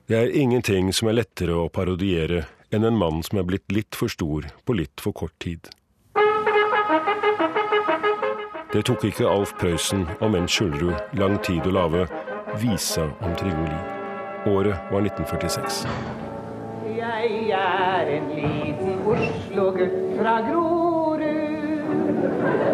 [0.10, 3.96] Det er ingenting som er lettere å parodiere enn en mann som er blitt litt
[3.96, 5.70] for stor på litt for kort tid.
[8.74, 12.08] Det tok ikke Alf Prøysen og Menn Skjulrud lang tid å lage
[12.58, 13.78] visa om Trygve
[14.46, 15.88] Året var 1946.
[16.98, 21.24] Jeg er en liten Oslo-gutt fra Grorud.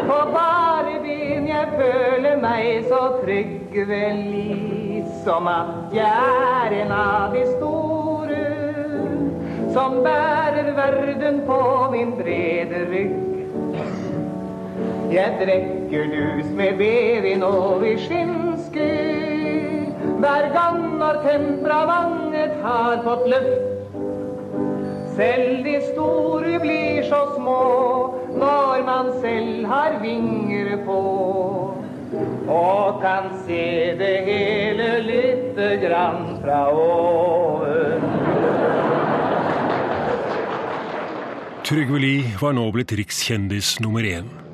[0.09, 6.09] På bare ben jeg føler meg så trygg vel i som at jeg
[6.65, 8.43] er en av de store.
[9.73, 11.61] Som bærer verden på
[11.93, 13.15] min brede rygg.
[15.13, 19.18] Jeg drikker dus med bevin og i skinske.
[20.20, 23.76] Hver gang når temperamentet har fått løft.
[25.15, 27.61] Selv de store blir så små
[28.39, 30.99] når man selv har vinger på.
[32.51, 38.03] Og kan se det hele lite grann fra oven.
[41.63, 44.49] Trygve Lie var nå blitt rikskjendis nummer én.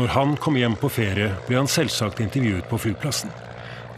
[0.00, 3.28] Når han kom hjem på ferie, ble han selvsagt intervjuet på flyplassen.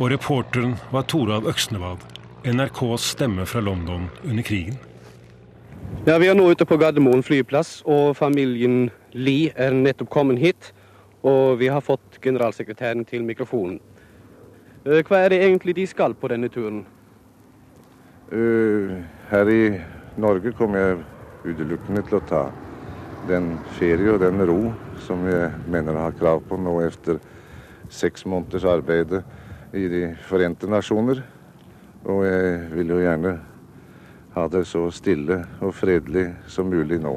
[0.01, 2.03] Og reporteren var Toralv Øksnevad,
[2.43, 4.81] NRKs stemme fra London under krigen.
[6.07, 10.73] Ja, Vi er nå ute på Gardermoen flyplass, og familien Lie er nettopp kommet hit.
[11.23, 13.79] Og vi har fått generalsekretæren til mikrofonen.
[14.85, 16.85] Eh, Hva er det egentlig de skal på denne turen?
[18.33, 19.79] Uh, her i
[20.17, 20.99] Norge kommer jeg
[21.55, 22.47] utelukkende til å ta
[23.29, 24.73] den ferie og den ro
[25.07, 27.21] som jeg mener har krav på nå etter
[27.93, 29.19] seks måneders arbeid
[29.73, 31.23] i De forente nasjoner.
[32.05, 33.37] Og jeg vil jo gjerne
[34.35, 37.15] ha det så stille og fredelig som mulig nå.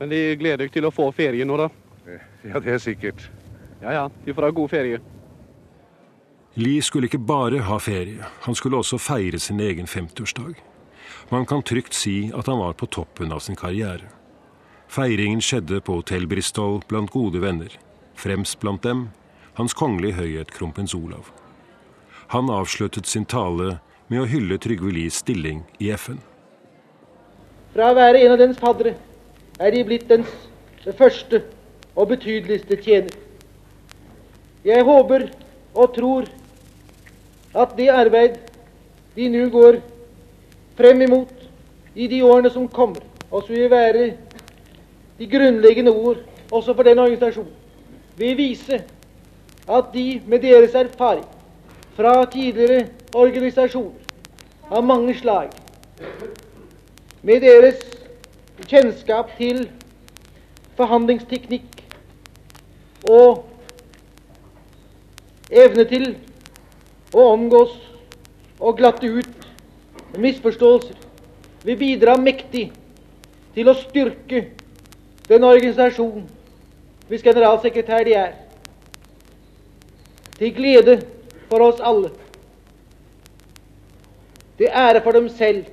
[0.00, 1.68] Men de gleder deg til å få ferie nå, da?
[2.44, 3.28] Ja, det er sikkert.
[3.82, 5.00] Ja ja, de får ha god ferie.
[6.56, 10.54] Lie skulle ikke bare ha ferie, han skulle også feire sin egen 50-årsdag.
[11.30, 14.08] Man kan trygt si at han var på toppen av sin karriere.
[14.96, 17.68] Feiringen skjedde på Hotell Bristol blant gode venner.
[18.16, 19.02] Fremst blant dem
[19.58, 21.28] Hans Kongelige Høyhet kronprins Olav.
[22.32, 23.74] Han avsluttet sin tale
[24.08, 26.16] med å hylle Trygve Lies stilling i FN.
[27.76, 28.94] Fra å være en av dens faddere
[29.60, 30.32] er de blitt dens
[30.96, 31.42] første
[31.92, 33.12] og betydeligste tjener.
[34.64, 35.28] Jeg håper
[35.76, 36.30] og tror
[37.52, 38.40] at det arbeid
[39.18, 39.82] de nå går
[40.80, 41.50] frem imot
[41.92, 44.14] i de årene som kommer, også vil være
[45.18, 46.16] de grunnleggende ord
[46.50, 47.52] også for den organisasjonen,
[48.16, 48.82] vil vise
[49.68, 51.24] at de med deres erfaring
[51.96, 55.50] fra tidligere organisasjoner av mange slag,
[57.22, 57.80] med deres
[58.66, 59.66] kjennskap til
[60.76, 61.82] forhandlingsteknikk
[63.08, 63.44] og
[65.50, 66.06] evne til
[67.14, 67.74] å omgås
[68.60, 69.48] og glatte ut
[70.18, 70.96] misforståelser,
[71.64, 72.68] vil bidra mektig
[73.54, 74.44] til å styrke
[75.28, 76.24] den organisasjon
[77.08, 78.32] hvis generalsekretær de er,
[80.38, 80.96] til glede
[81.50, 82.10] for oss alle.
[84.58, 85.64] Til ære for dem selv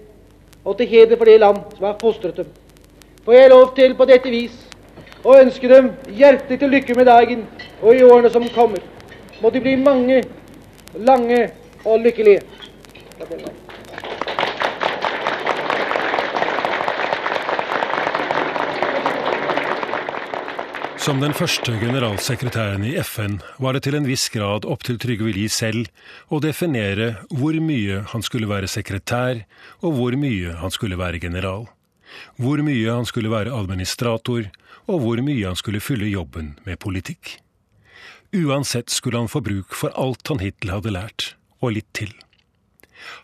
[0.66, 2.48] og til heder for det land som har fostret dem.
[3.26, 4.56] Får jeg lov til på dette vis
[5.24, 7.46] å ønske dem hjertelig til lykke med dagen
[7.82, 8.84] og i årene som kommer.
[9.42, 10.24] Må de bli mange,
[10.96, 11.50] lange
[11.86, 12.42] og lykkelige.
[21.04, 25.34] Som den første generalsekretæren i FN var det til en viss grad opp til Trygve
[25.36, 25.90] Lie selv
[26.32, 29.42] å definere hvor mye han skulle være sekretær,
[29.84, 31.66] og hvor mye han skulle være general.
[32.40, 34.48] Hvor mye han skulle være administrator,
[34.88, 37.36] og hvor mye han skulle fylle jobben med politikk.
[38.32, 42.16] Uansett skulle han få bruk for alt han hittil hadde lært, og litt til.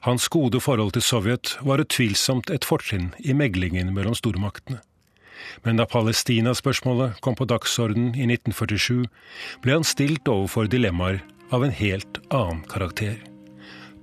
[0.04, 4.84] Hans gode forhold til Sovjet var utvilsomt et fortrinn i meglingen mellom stormaktene.
[5.64, 9.06] Men da Palestina-spørsmålet kom på dagsorden i 1947,
[9.64, 11.22] ble han stilt overfor dilemmaer
[11.56, 13.18] av en helt annen karakter.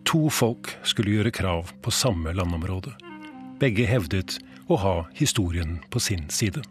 [0.07, 2.95] To folk skulle gjøre krav på samme landområde.
[3.59, 4.39] Begge hevdet
[4.71, 6.63] å ha historien på sin side.